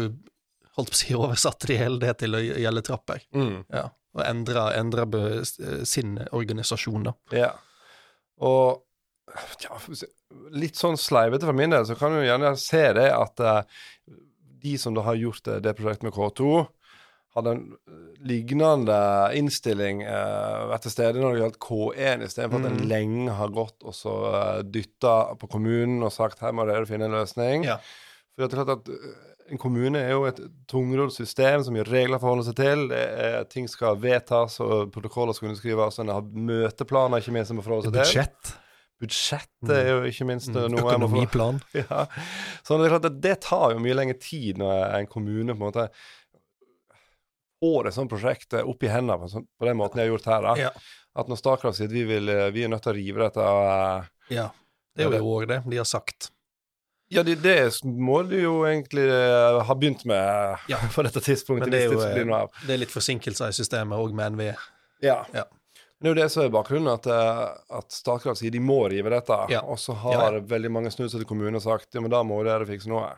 holdt 0.78 0.91
på 0.91 0.97
å 0.97 1.02
si 1.02 1.13
oversatte 1.17 1.67
de 1.67 1.78
hele 1.78 2.00
det 2.00 2.17
til 2.19 2.32
å 2.38 2.41
gjelde 2.41 2.84
trapper. 2.84 3.21
Mm. 3.34 3.65
Ja. 3.73 3.89
Og 4.17 4.23
endra, 4.26 4.71
endra 4.78 5.06
be- 5.06 5.43
sin 5.86 6.17
organisasjon, 6.32 7.04
da. 7.04 7.13
Ja. 7.32 7.52
Og 8.39 8.84
ja, 9.63 9.78
litt 10.52 10.76
sånn 10.80 10.97
sleivete 10.97 11.45
for 11.45 11.54
min 11.54 11.69
del, 11.73 11.84
så 11.86 11.95
kan 11.97 12.12
du 12.15 12.21
gjerne 12.23 12.56
se 12.58 12.93
det 12.93 13.12
at 13.13 13.39
uh, 13.39 13.62
de 14.62 14.78
som 14.78 14.93
da 14.95 15.02
har 15.06 15.15
gjort 15.19 15.43
det, 15.43 15.58
det 15.63 15.76
prosjektet 15.78 16.04
med 16.08 16.13
K2, 16.13 16.67
hadde 17.38 17.54
en 17.56 17.62
eh, 17.88 18.02
lignende 18.28 18.97
innstilling 19.38 20.02
uh, 20.04 20.73
etter 20.76 20.91
stedet 20.91 21.21
når 21.21 21.36
det 21.38 21.41
gjaldt 21.43 21.60
K1, 21.63 22.26
istedenfor 22.28 22.63
at 22.63 22.69
en 22.71 22.80
Mm. 22.82 22.89
lenge 22.89 23.38
har 23.38 23.54
gått 23.56 23.86
og 23.88 23.93
så 23.95 24.13
uh, 24.34 24.60
dytta 24.65 25.15
på 25.39 25.50
kommunen 25.54 26.02
og 26.04 26.12
sagt 26.15 26.41
her 26.43 26.52
må 26.58 26.65
dere 26.67 26.86
finne 26.89 27.08
en 27.08 27.15
løsning. 27.19 27.63
Ja. 27.69 27.78
For 28.36 28.43
det 28.43 28.50
er 28.52 28.56
klart 28.60 28.73
at 28.80 28.89
uh, 28.91 29.23
en 29.47 29.62
kommune 29.62 30.02
er 30.02 30.12
jo 30.12 30.26
et 30.28 30.41
tungrodd 30.67 31.13
system 31.15 31.62
som 31.63 31.78
gjør 31.78 31.88
regler 31.93 32.17
å 32.17 32.23
forholde 32.26 32.43
seg 32.50 32.58
til. 32.60 32.82
Er, 32.91 33.45
ting 33.47 33.69
skal 33.71 33.95
vedtas, 34.04 34.58
og 34.60 34.89
protokoller 34.91 35.38
skal 35.38 35.54
underskrives, 35.54 36.02
og 36.02 36.04
en 36.04 36.12
har 36.17 36.26
møteplaner 36.50 37.21
ikke 37.23 37.32
minst 37.38 37.54
som 37.54 37.62
må 37.62 37.63
forholde 37.63 37.88
seg 37.88 37.95
til. 37.95 38.04
Budsjett. 38.04 38.58
Budsjettet 38.97 39.71
er 39.78 39.88
jo 39.93 39.97
ikke 40.10 40.26
minst 40.28 40.50
Mm. 40.52 40.71
noe 40.73 40.84
Økonomiplan. 40.84 41.62
ja. 41.80 42.04
Så 42.65 42.76
det 42.82 42.88
er 42.89 42.93
klart 42.97 43.08
at 43.12 43.19
det 43.23 43.36
tar 43.45 43.76
jo 43.76 43.80
mye 43.84 43.95
lengre 43.95 44.17
tid 44.19 44.58
når 44.60 44.97
en 45.00 45.08
kommune 45.12 45.54
på 45.54 45.62
en 45.62 45.67
måte 45.69 45.88
får 47.63 47.88
et 47.89 47.93
sånt 47.98 48.12
prosjekt 48.12 48.54
opp 48.62 48.84
i 48.84 48.91
hendene 48.91 49.20
på, 49.22 49.30
sånn- 49.32 49.48
på 49.60 49.65
den 49.70 49.78
måten 49.80 50.00
jeg 50.02 50.08
har 50.10 50.15
gjort 50.17 50.26
her. 50.32 50.41
da. 50.48 50.56
Ja. 50.67 50.72
At 51.17 51.28
når 51.32 51.39
Statkraft 51.39 51.78
sier 51.80 51.88
at 51.89 51.93
vi, 51.96 52.04
vil, 52.06 52.30
eh, 52.30 52.50
vi 52.54 52.63
er 52.63 52.70
nødt 52.70 52.84
til 52.86 52.93
å 52.93 52.98
rive 52.98 53.24
dette 53.24 53.41
eh, 53.41 54.10
ja. 54.38 54.50
Det 54.98 55.06
er 55.06 55.20
jo 55.20 55.30
òg 55.38 55.48
det, 55.50 55.62
de 55.70 55.78
har 55.78 55.86
sagt. 55.86 56.32
Ja, 57.10 57.22
det, 57.24 57.38
det 57.41 57.56
må 57.86 58.17
du 58.28 58.36
jo 58.41 58.56
egentlig 58.67 59.06
eh, 59.08 59.60
ha 59.63 59.76
begynt 59.76 60.04
med 60.10 60.58
Ja. 60.67 60.78
på 60.96 61.06
dette 61.08 61.22
tidspunktet. 61.24 61.70
Men 61.70 61.72
det 61.72 61.84
er 61.86 62.26
jo 62.26 62.50
det 62.67 62.74
er 62.76 62.82
litt 62.82 62.91
forsinkelser 62.93 63.54
i 63.54 63.56
systemet 63.56 63.98
òg 63.98 64.13
med 64.17 64.34
NVE. 64.36 64.56
Ja. 65.06 65.22
Ja. 65.34 65.46
Det 65.98 66.06
er 66.06 66.13
jo 66.13 66.17
det 66.20 66.28
som 66.30 66.43
er 66.43 66.52
bakgrunnen, 66.54 66.91
at, 66.93 67.08
eh, 67.10 67.78
at 67.80 67.93
Statkraft 67.96 68.38
sier 68.41 68.52
de 68.54 68.60
må 68.62 68.84
rive 68.91 69.10
dette. 69.10 69.38
Ja. 69.50 69.63
Og 69.65 69.80
så 69.82 69.96
har 69.98 70.13
Ja, 70.13 70.26
ja. 70.36 70.41
veldig 70.52 70.70
mange 70.76 70.91
kommunen 71.26 71.56
og 71.58 71.63
sagt 71.63 71.96
ja, 71.96 72.02
men 72.02 72.12
da 72.13 72.20
må 72.28 72.43
dere 72.46 72.67
fikse 72.70 72.89
noe. 72.91 73.15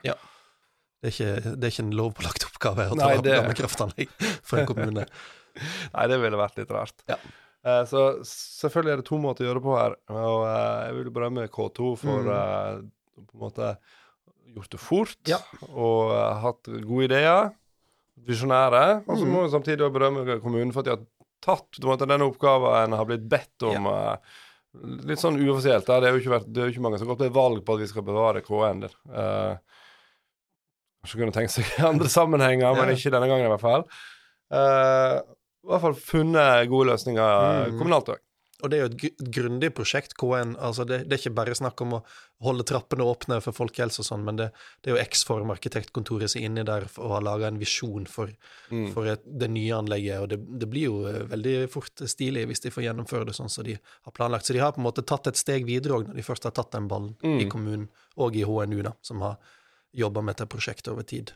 Det 1.02 1.08
er 1.08 1.14
ikke, 1.16 1.56
det 1.56 1.64
er 1.64 1.72
ikke 1.74 1.84
en 1.86 1.94
lovpålagt 1.96 2.44
oppgave 2.50 2.86
å 2.92 2.98
ta 3.00 3.12
opp 3.16 3.24
det- 3.24 3.36
gamle 3.40 3.56
kraftanlegg 3.56 4.10
for 4.44 4.60
en 4.60 4.66
kommune. 4.68 5.06
Nei, 5.96 6.08
det 6.12 6.18
ville 6.22 6.38
vært 6.40 6.58
litt 6.60 6.72
rart. 6.76 6.94
Ja. 7.08 7.16
Uh, 7.66 7.84
så 7.88 8.02
selvfølgelig 8.24 8.92
er 8.94 9.00
det 9.02 9.06
to 9.10 9.18
måter 9.20 9.44
å 9.44 9.48
gjøre 9.50 9.60
det 9.60 9.66
på 9.68 9.78
her. 9.78 9.96
Og 10.12 10.44
uh, 10.48 10.84
jeg 10.88 10.98
vil 11.00 11.10
berømme 11.16 11.48
K2 11.52 11.90
for 12.00 12.24
Mm. 12.24 12.30
uh, 12.32 13.24
på 13.30 13.36
en 13.36 13.42
måte 13.44 13.72
gjort 14.56 14.70
det 14.76 14.80
fort 14.80 15.28
Ja. 15.28 15.40
og 15.72 16.12
hatt 16.44 16.64
gode 16.88 17.08
ideer. 17.10 17.50
Visjonære. 18.28 19.04
Og 19.08 19.18
så 19.18 19.26
Mm. 19.26 19.32
må 19.34 19.42
jeg 19.44 19.52
samtidig 19.56 19.92
berømme 19.94 20.40
kommunen 20.44 20.72
for 20.74 20.80
at 20.82 20.86
de 20.86 20.96
har 20.98 21.06
tatt 21.42 21.80
måte, 21.84 22.08
denne 22.08 22.28
oppgaven 22.28 22.92
har 22.96 23.06
blitt 23.08 23.28
bedt 23.30 23.64
om. 23.64 23.88
eh, 23.88 24.16
litt 25.08 25.20
sånn 25.20 25.40
uoffisielt. 25.40 25.86
Det 25.88 26.04
er 26.04 26.12
jo 26.12 26.20
ikke, 26.20 26.34
vært, 26.40 26.52
det 26.54 26.62
er 26.62 26.68
jo 26.68 26.74
ikke 26.76 26.84
mange 26.84 27.00
som 27.00 27.08
har 27.08 27.16
gått 27.16 27.26
til 27.28 27.36
valg 27.36 27.64
på 27.66 27.74
at 27.74 27.80
vi 27.80 27.88
skal 27.88 28.04
bevare 28.04 28.42
KN. 28.44 28.82
der. 28.82 29.60
Eh, 31.00 31.06
Kanskje 31.08 31.20
kunne 31.22 31.32
tenkt 31.36 31.52
seg 31.56 31.66
i 31.80 31.86
andre 31.88 32.10
sammenhenger, 32.12 32.76
men 32.76 32.96
ikke 32.96 33.12
denne 33.14 33.28
gangen 33.32 33.46
i 33.48 33.54
hvert 33.56 33.62
fall. 33.64 33.86
Uh, 34.52 35.22
I 35.64 35.70
hvert 35.70 35.82
fall 35.84 35.94
funnet 36.00 36.70
gode 36.72 36.90
løsninger 36.94 37.70
Mm. 37.70 37.78
kommunalt 37.78 38.10
òg. 38.16 38.20
Og 38.62 38.70
det 38.70 38.76
er 38.78 38.82
jo 38.82 38.88
et 38.92 38.98
gr- 39.00 39.30
grundig 39.32 39.70
prosjekt, 39.72 40.18
KN. 40.20 40.56
altså 40.60 40.84
det, 40.86 41.08
det 41.08 41.14
er 41.16 41.22
ikke 41.22 41.36
bare 41.36 41.54
snakk 41.56 41.80
om 41.82 41.94
å 41.96 42.04
holde 42.44 42.66
trappene 42.68 43.06
åpne 43.08 43.38
for 43.42 43.54
folkehelse 43.56 44.02
og 44.02 44.08
sånn, 44.10 44.24
men 44.26 44.36
det, 44.36 44.50
det 44.84 44.92
er 44.92 44.98
jo 44.98 45.04
X-Form, 45.06 45.48
arkitektkontoret, 45.54 46.28
som 46.30 46.42
er 46.42 46.46
inni 46.50 46.66
der 46.68 46.84
og 46.98 47.14
har 47.14 47.22
laga 47.24 47.48
en 47.48 47.60
visjon 47.60 48.06
for, 48.06 48.28
Mm. 48.70 48.92
for 48.94 49.06
et, 49.08 49.24
det 49.26 49.50
nye 49.50 49.72
anlegget. 49.78 50.20
Og 50.20 50.28
det, 50.30 50.40
det 50.60 50.70
blir 50.70 50.90
jo 50.90 50.98
eh, 51.08 51.24
veldig 51.32 51.70
fort 51.72 51.96
stilig 52.04 52.48
hvis 52.50 52.60
de 52.66 52.70
får 52.76 52.84
gjennomføre 52.90 53.26
det 53.28 53.36
sånn 53.40 53.50
som 53.50 53.64
de 53.64 53.78
har 53.80 54.12
planlagt. 54.12 54.46
Så 54.46 54.54
de 54.54 54.60
har 54.60 54.74
på 54.76 54.82
en 54.84 54.88
måte 54.90 55.06
tatt 55.08 55.28
et 55.32 55.40
steg 55.40 55.64
videre 55.66 55.96
òg, 55.96 56.08
når 56.10 56.16
de 56.20 56.28
først 56.28 56.44
har 56.44 56.52
tatt 56.52 56.72
den 56.76 56.90
ballen 56.92 57.16
Mm. 57.24 57.40
i 57.40 57.48
kommunen, 57.48 57.88
og 58.18 58.36
i 58.36 58.44
HNU, 58.44 58.82
da, 58.84 58.92
som 59.02 59.22
har 59.22 59.38
jobba 59.94 60.22
med 60.22 60.36
dette 60.36 60.48
prosjektet 60.50 60.88
over 60.94 61.04
tid. 61.04 61.32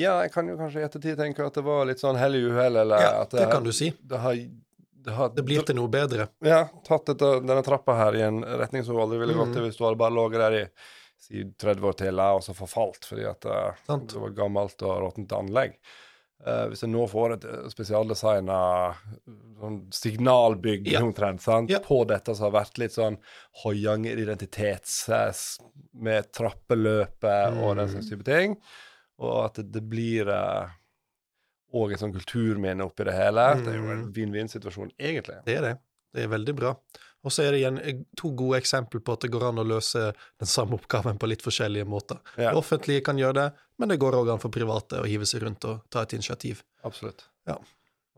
Ja, 0.00 0.22
jeg 0.24 0.32
kan 0.32 0.48
jo 0.48 0.56
kanskje 0.56 0.80
i 0.80 0.84
ettertid 0.86 1.18
tenke 1.20 1.44
at 1.46 1.54
det 1.54 1.64
var 1.66 1.84
litt 1.84 2.00
sånn 2.00 2.16
hell 2.16 2.34
i 2.38 2.42
uhell, 2.48 2.76
eller 2.80 3.00
Ja, 3.02 3.10
at 3.22 3.30
det 3.30 3.42
det 3.44 3.50
kan 3.52 3.62
du 3.66 3.72
si. 3.76 3.90
det 4.00 4.18
har, 4.22 4.34
det 5.04 5.12
har 5.18 5.28
Det 5.36 5.44
blir 5.44 5.62
til 5.68 5.76
noe 5.76 5.88
bedre. 5.92 6.28
Ja, 6.40 6.62
tatt 6.86 7.06
dette, 7.12 7.40
denne 7.44 7.62
trappa 7.66 7.94
her 7.98 8.16
i 8.16 8.22
en 8.22 8.40
retning 8.44 8.84
som 8.86 8.96
du 8.96 9.02
aldri 9.02 9.18
ville 9.20 9.34
gått 9.36 9.52
Mm. 9.52 9.58
i 9.58 9.66
hvis 9.68 9.76
du 9.76 9.84
hadde 9.84 10.00
bare 10.00 10.14
ligget 10.16 10.40
der 10.40 10.56
i 10.62 10.68
si 11.22 11.44
30 11.44 11.84
år 11.86 11.92
til, 12.00 12.18
og 12.20 12.40
så 12.42 12.54
forfalt 12.56 13.04
fordi 13.04 13.24
at 13.28 13.44
eh, 13.44 13.84
det 13.88 14.16
var 14.18 14.30
gammelt 14.30 14.82
og 14.82 14.96
råttent 15.04 15.32
anlegg. 15.36 15.76
Eh, 16.44 16.64
hvis 16.72 16.80
jeg 16.82 16.90
nå 16.90 17.04
får 17.06 17.32
et 17.36 17.44
eh, 17.46 17.68
spesialdesigna 17.70 18.56
sånn 19.60 19.76
signalbygg 19.94 20.88
Ja. 20.90 21.00
omtrent, 21.04 21.40
sant? 21.40 21.70
Ja. 21.70 21.78
på 21.78 22.00
dette 22.08 22.34
som 22.34 22.48
har 22.50 22.64
vært 22.64 22.78
litt 22.82 22.90
sånn 22.96 23.16
Hoianger 23.62 24.18
identitets 24.18 25.08
eh, 25.08 25.32
med 25.94 26.32
trappeløpet 26.32 27.60
og 27.62 27.76
den 27.76 27.86
Mm. 27.86 27.92
slags 27.94 28.10
type 28.10 28.24
ting, 28.24 28.56
og 29.20 29.44
at 29.44 29.54
det, 29.70 29.82
blir 29.88 30.26
òg 31.72 31.92
et 31.94 32.00
sånn 32.02 32.12
kulturminne 32.12 32.84
oppi 32.84 33.04
det 33.04 33.14
hele. 33.14 33.46
Det 33.62 33.68
er 33.72 33.78
jo 33.78 33.90
en 33.90 34.04
Mm. 34.06 34.12
vinn-vinn-situasjon, 34.12 34.90
egentlig. 34.98 35.44
Det 35.46 35.56
er 35.56 35.60
det. 35.62 35.78
Det 36.12 36.24
er 36.24 36.28
veldig 36.28 36.54
bra. 36.56 36.76
Og 37.24 37.30
så 37.30 37.44
er 37.46 37.52
det 37.54 37.60
igjen 37.62 37.76
eh, 37.78 38.00
to 38.18 38.32
gode 38.34 38.58
eksempler 38.58 39.00
på 39.06 39.12
at 39.14 39.20
det 39.26 39.30
går 39.30 39.44
an 39.52 39.60
å 39.62 39.66
løse 39.66 40.08
den 40.42 40.48
samme 40.50 40.74
oppgaven 40.74 41.18
på 41.22 41.28
litt 41.30 41.42
forskjellige 41.44 41.86
måter. 41.86 42.18
Ja. 42.36 42.50
Det 42.50 42.58
offentlige 42.58 43.04
kan 43.06 43.18
gjøre 43.20 43.36
det, 43.38 43.44
men 43.78 43.88
det 43.92 44.00
går 44.02 44.16
òg 44.18 44.32
an 44.34 44.42
for 44.42 44.50
private 44.50 45.02
å 45.02 45.06
hive 45.06 45.26
seg 45.30 45.44
rundt 45.44 45.64
og 45.70 45.84
ta 45.92 46.02
et 46.02 46.12
initiativ. 46.18 46.64
Absolutt. 46.82 47.28
Ja. 47.46 47.58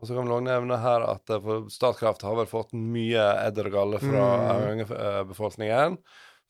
Og 0.01 0.09
så 0.09 0.15
kan 0.17 0.25
vi 0.27 0.33
også 0.35 0.43
nevne 0.49 0.77
her 0.81 1.05
at 1.07 1.29
eh, 1.37 1.51
Statkraft 1.71 2.25
har 2.25 2.35
vel 2.41 2.49
fått 2.49 2.73
mye 2.73 3.27
edder 3.45 3.69
og 3.69 3.77
galle 3.77 4.01
fra 4.01 4.25
Mm. 4.65 4.81
befolkningen. 5.29 5.97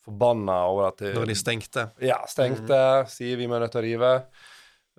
Forbanna 0.05 0.55
over 0.69 0.87
at 0.91 0.97
de, 1.01 1.11
Når 1.17 1.25
de 1.31 1.35
stengte. 1.35 1.83
ja, 2.01 2.19
stengte, 2.29 2.79
sier 3.09 3.37
vi 3.37 3.47
må 3.49 3.57
nødt 3.59 3.71
til 3.73 3.81
å 3.81 3.85
rive. 3.85 4.11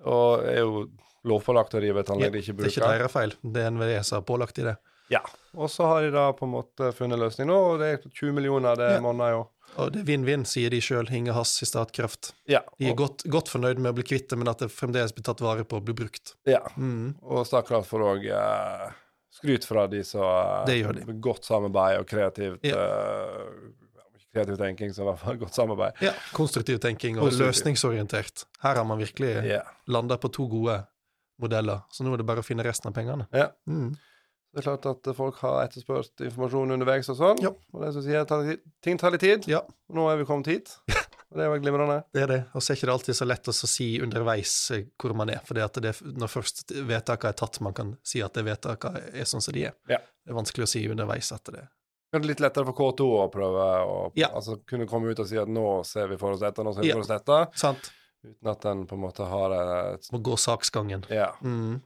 Og 0.05 0.45
er 0.45 0.59
jo 0.61 0.87
lovpålagt 1.27 1.75
å 1.79 1.81
rive 1.83 2.01
et 2.03 2.11
anlegg 2.11 2.33
de 2.35 2.43
ikke 2.43 2.57
bruker. 2.59 2.71
det 2.75 2.83
er 2.83 2.87
ikke 2.87 2.99
deres 2.99 3.13
feil. 3.15 3.33
Det 3.43 3.63
er 3.65 3.71
NVE 3.75 4.01
som 4.05 4.19
har 4.21 4.27
pålagt 4.29 4.55
de 4.59 4.65
det. 4.69 4.77
Ja. 5.13 5.21
Og 5.55 5.71
så 5.71 5.87
har 5.87 6.03
de 6.03 6.11
da 6.11 6.33
på 6.37 6.45
en 6.49 6.53
måte 6.57 6.89
funnet 6.97 7.19
løsning 7.21 7.47
nå, 7.49 7.55
og 7.73 7.79
det 7.81 7.87
er 7.95 8.09
20 8.11 8.33
millioner, 8.35 8.75
det 8.77 8.89
Ja. 8.97 9.01
monner 9.01 9.31
jo. 9.37 9.45
Og 9.77 9.93
det 9.93 10.01
er 10.01 10.05
vinn-vinn, 10.09 10.45
sier 10.47 10.71
de 10.71 10.79
sjøl, 10.81 11.09
Inge 11.13 11.33
Hass 11.37 11.61
i 11.63 11.67
Statkraft. 11.67 12.33
Ja. 12.49 12.61
De 12.79 12.89
er 12.91 12.95
godt, 12.97 13.25
godt 13.29 13.49
fornøyd 13.53 13.79
med 13.79 13.93
å 13.93 13.97
bli 13.99 14.05
kvitt 14.05 14.29
det, 14.31 14.39
men 14.39 14.49
at 14.49 14.59
det 14.63 14.71
fremdeles 14.73 15.13
blir 15.15 15.25
tatt 15.27 15.41
vare 15.45 15.65
på 15.65 15.77
og 15.77 15.85
blir 15.85 15.95
brukt. 15.95 16.35
ja. 16.47 16.61
Mm. 16.77 17.17
og 17.23 17.45
Statkraft 17.47 17.89
får 17.91 18.05
òg 18.07 18.27
eh, 18.31 18.93
skryt 19.37 19.65
fra 19.69 19.87
de 19.87 20.03
som 20.05 20.23
eh, 20.23 20.65
de. 20.67 21.05
med 21.07 21.21
Godt 21.21 21.45
samarbeid 21.45 22.01
og 22.01 22.07
kreativt 22.09 22.65
Ja. 22.65 22.77
eh, 22.77 23.73
Kreativ 24.37 24.59
tenking, 24.61 24.91
så 24.93 25.01
i 25.01 25.05
hvert 25.07 25.19
fall 25.23 25.37
godt 25.41 25.55
samarbeid. 25.57 25.95
Ja, 26.05 26.11
konstruktiv 26.37 26.77
tenking 26.79 27.17
og 27.17 27.31
Konstruktiv. 27.31 27.47
løsningsorientert. 27.47 28.45
Her 28.61 28.75
har 28.77 28.85
man 28.85 28.99
virkelig 29.01 29.31
yeah. 29.47 29.65
landa 29.89 30.19
på 30.19 30.29
to 30.31 30.45
gode 30.47 30.87
modeller, 31.41 31.81
så 31.91 32.05
nå 32.05 32.13
er 32.13 32.19
det 32.21 32.27
bare 32.29 32.43
å 32.43 32.45
finne 32.45 32.63
resten 32.67 32.91
av 32.91 32.95
pengene. 32.99 33.27
Ja. 33.33 33.47
Mm. 33.67 33.95
Det 34.57 34.63
er 34.63 34.71
klart 34.71 34.87
at 34.89 35.09
folk 35.19 35.37
har 35.45 35.67
etterspurt 35.67 36.23
informasjon 36.25 36.71
underveis 36.73 37.11
og 37.13 37.19
sånn. 37.19 37.41
Ja. 37.45 37.51
Og 37.77 37.83
det 37.85 37.91
som 37.93 38.01
sier, 38.07 38.23
tar 38.25 38.47
ting 38.81 38.97
tar 38.97 39.13
litt 39.13 39.21
tid. 39.21 39.45
Ja, 39.53 39.61
Nå 39.93 40.07
er 40.09 40.17
vi 40.17 40.25
kommet 40.25 40.49
hit. 40.49 40.73
Og 41.27 41.41
det 41.43 41.49
var 41.51 41.59
glimrende. 41.61 41.97
det 42.15 42.23
er 42.23 42.31
det. 42.31 42.39
Og 42.55 42.63
så 42.63 42.71
er 42.73 42.77
ikke 42.79 42.87
det 42.89 42.93
alltid 42.95 43.17
så 43.19 43.27
lett 43.27 43.49
å 43.51 43.53
si 43.53 43.87
underveis 44.01 44.53
eh, 44.73 44.85
hvor 44.97 45.13
man 45.19 45.29
er, 45.35 45.41
for 45.45 45.59
det 45.59 45.65
er 45.91 45.99
når 46.17 46.31
først 46.33 46.71
vedtakene 46.87 47.33
er 47.35 47.37
tatt, 47.37 47.59
man 47.67 47.75
kan 47.77 47.91
si 48.07 48.23
at 48.25 48.33
det 48.39 48.45
vedtakene 48.47 49.03
er 49.13 49.27
sånn 49.29 49.43
som 49.45 49.53
de 49.53 49.65
er. 49.69 49.75
Ja. 49.91 49.99
Det 50.25 50.33
er 50.33 50.39
vanskelig 50.39 50.65
å 50.65 50.71
si 50.71 50.85
underveis 50.89 51.29
etter 51.35 51.59
det 51.59 51.61
er 51.67 51.69
Det 52.15 52.21
er 52.23 52.29
litt 52.31 52.41
lettere 52.47 52.65
for 52.71 52.79
K2 52.79 53.09
å 53.19 53.27
prøve 53.35 53.67
å 53.91 53.99
Ja. 54.17 54.31
altså, 54.39 54.57
kunne 54.65 54.87
komme 54.89 55.11
ut 55.13 55.21
og 55.21 55.29
si 55.29 55.37
at 55.37 55.51
nå 55.51 55.67
ser 55.85 56.09
vi 56.15 56.17
for 56.23 56.33
oss 56.39 56.41
dette, 56.47 56.65
nå 56.65 56.73
ser 56.73 56.87
vi 56.87 56.89
Ja. 56.95 56.95
for 56.95 57.05
oss 57.05 57.13
dette, 57.13 57.41
Sant? 57.59 57.91
uten 58.25 58.53
at 58.55 58.61
den 58.63 58.87
på 58.87 58.95
en 58.97 59.03
måte 59.05 59.27
har 59.29 59.53
et 59.97 60.09
Må 60.15 60.23
gå 60.23 60.39
saksgangen. 60.41 61.05
Ja. 61.11 61.33
Mm. 61.43 61.83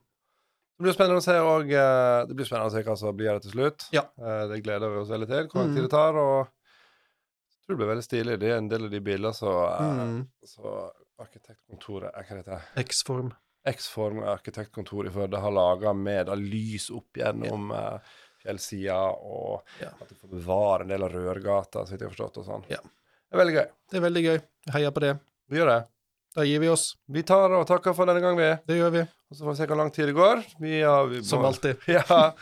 Det 0.80 0.86
blir 0.86 0.94
spennende 0.96 1.20
å 1.20 1.24
se 1.24 1.34
og, 1.44 1.68
eh, 1.76 2.24
Det 2.24 2.34
blir 2.38 2.46
spennende 2.48 2.70
å 2.70 2.72
se 2.72 2.80
hva 2.86 2.94
som 2.96 3.16
blir 3.16 3.34
det 3.36 3.42
til 3.44 3.52
slutt. 3.52 3.84
Ja. 3.92 4.06
Eh, 4.16 4.46
det 4.48 4.62
gleder 4.64 4.88
vi 4.88 5.02
oss 5.02 5.10
veldig 5.12 5.26
til. 5.28 5.48
Hvor 5.52 5.60
lang 5.60 5.68
Mm. 5.68 5.74
tid 5.76 5.84
det 5.84 5.90
tar. 5.92 6.16
Og 6.16 6.46
jeg 6.48 7.60
tror 7.66 7.76
det 7.76 7.80
blir 7.82 7.90
veldig 7.92 8.06
stilig. 8.06 8.38
Det 8.40 8.48
er 8.48 8.56
en 8.56 8.68
del 8.70 8.84
av 8.86 8.90
de 8.90 9.00
bildene 9.00 9.34
så, 9.36 9.52
eh, 9.76 9.92
Mm. 10.00 10.26
så 10.46 10.90
arkitektkontoret 11.20 12.14
Hva 12.14 12.24
heter 12.24 12.44
det? 12.44 12.62
X-form. 12.86 13.32
X-Form 13.66 14.22
arkitektkontor 14.24 15.06
i 15.06 15.10
Førde 15.10 15.38
har 15.38 15.50
laga 15.52 15.92
med 15.94 16.26
da 16.26 16.34
lys 16.34 16.88
opp 16.90 17.12
gjennom 17.14 17.70
ja. 17.74 17.98
fjellsida, 18.42 18.96
og 19.22 19.62
Ja. 19.82 19.88
at 20.00 20.08
du 20.08 20.14
får 20.14 20.30
bevare 20.30 20.80
en 20.80 20.88
del 20.88 21.02
av 21.04 21.10
Rørgata, 21.12 21.84
så 21.84 21.90
vidt 21.90 22.00
jeg 22.00 22.08
har 22.08 22.14
forstått, 22.16 22.38
og 22.38 22.46
sånn. 22.46 22.64
Ja. 22.70 22.78
Det 22.78 23.38
er 23.38 23.44
veldig 23.44 23.54
gøy. 23.54 23.68
Det 23.90 23.96
er 24.00 24.08
veldig 24.08 24.24
gøy. 24.24 24.42
Heier 24.72 24.90
på 24.90 25.00
det. 25.00 25.20
Vi 25.50 25.58
gjør 25.58 25.66
det. 25.78 25.88
Da 26.34 26.42
gir 26.42 26.58
vi 26.60 26.68
oss. 26.68 26.96
Vi 27.10 27.22
tar 27.22 27.50
og 27.52 27.66
takker 27.66 27.94
for 27.94 28.06
denne 28.06 28.20
gang, 28.22 28.36
vi. 28.36 28.58
Det 28.66 28.78
gjør 28.80 28.92
vi. 28.92 29.08
Og 29.30 29.36
så 29.38 29.44
får 29.46 29.52
vi 29.54 29.58
se 29.60 29.66
hvor 29.70 29.78
lang 29.78 29.90
tid 29.94 30.08
det 30.10 30.14
går. 30.16 30.40
Vi 30.58 30.80
har, 30.82 31.04
vi 31.06 31.20
Som 31.22 31.44
alltid. 31.46 31.76
Ja, 31.86 32.32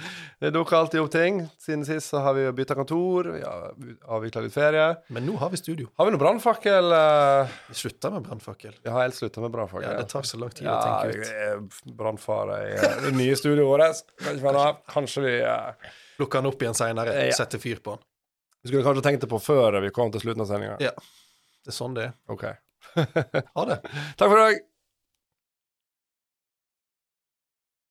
det 0.41 0.51
dukker 0.55 0.77
alltid 0.79 1.03
opp 1.03 1.11
ting. 1.13 1.43
Siden 1.61 1.83
sist 1.85 2.09
så 2.15 2.23
har 2.25 2.33
vi 2.33 2.47
bytta 2.57 2.75
kontor, 2.79 3.29
vi 3.35 3.43
har 3.45 3.75
avvikla 4.17 4.41
litt 4.47 4.55
ferie. 4.55 4.87
Men 5.13 5.27
nå 5.29 5.35
har 5.37 5.53
vi 5.53 5.61
studio. 5.61 5.91
Har 6.01 6.09
vi 6.09 6.15
noe 6.15 6.23
brannfakkel? 6.23 6.89
eh? 6.97 7.53
Vi 7.69 7.77
slutta 7.77 8.09
med 8.15 8.25
brannfakkel. 8.25 8.79
Jeg 8.87 8.95
har 8.95 9.05
helt 9.05 9.19
slutta 9.19 9.45
med 9.45 9.53
brannfakkel. 9.53 9.85
Ja, 9.91 9.99
det 10.01 10.09
tar 10.15 10.25
så 10.31 10.41
lang 10.41 10.55
tid 10.57 10.71
å 10.73 10.79
tenke 10.81 11.59
ut. 11.61 11.93
brannfare 12.01 12.57
i 12.71 12.73
eh, 12.79 12.97
det 13.05 13.13
nye 13.19 13.37
studioet 13.37 13.69
vårt. 13.69 14.17
Kanskje. 14.25 14.65
Kanskje 14.95 15.27
vi 15.29 15.35
eh, 15.45 15.93
Lukke 16.19 16.41
den 16.41 16.49
opp 16.51 16.65
igjen 16.65 16.75
seinere. 16.81 17.13
Ja. 17.29 17.37
setter 17.37 17.61
fyr 17.63 17.85
på 17.85 17.99
den. 17.99 18.07
Vi 18.65 18.73
skulle 18.73 18.87
kanskje 18.89 19.05
tenkt 19.11 19.23
det 19.27 19.31
på 19.31 19.39
før 19.45 19.77
vi 19.85 19.93
kom 19.95 20.09
til 20.17 20.25
slutten 20.25 20.43
av 20.47 20.49
sendinga. 20.51 20.81
Ja. 20.83 20.97
Det 21.63 21.71
er 21.71 21.77
sånn 21.77 21.95
det 22.01 22.09
er. 22.09 22.17
OK. 22.33 22.49
Ha 22.97 23.69
det. 23.69 23.79
Takk 24.19 24.25
for 24.25 24.41
i 24.41 24.43
dag. 24.49 24.65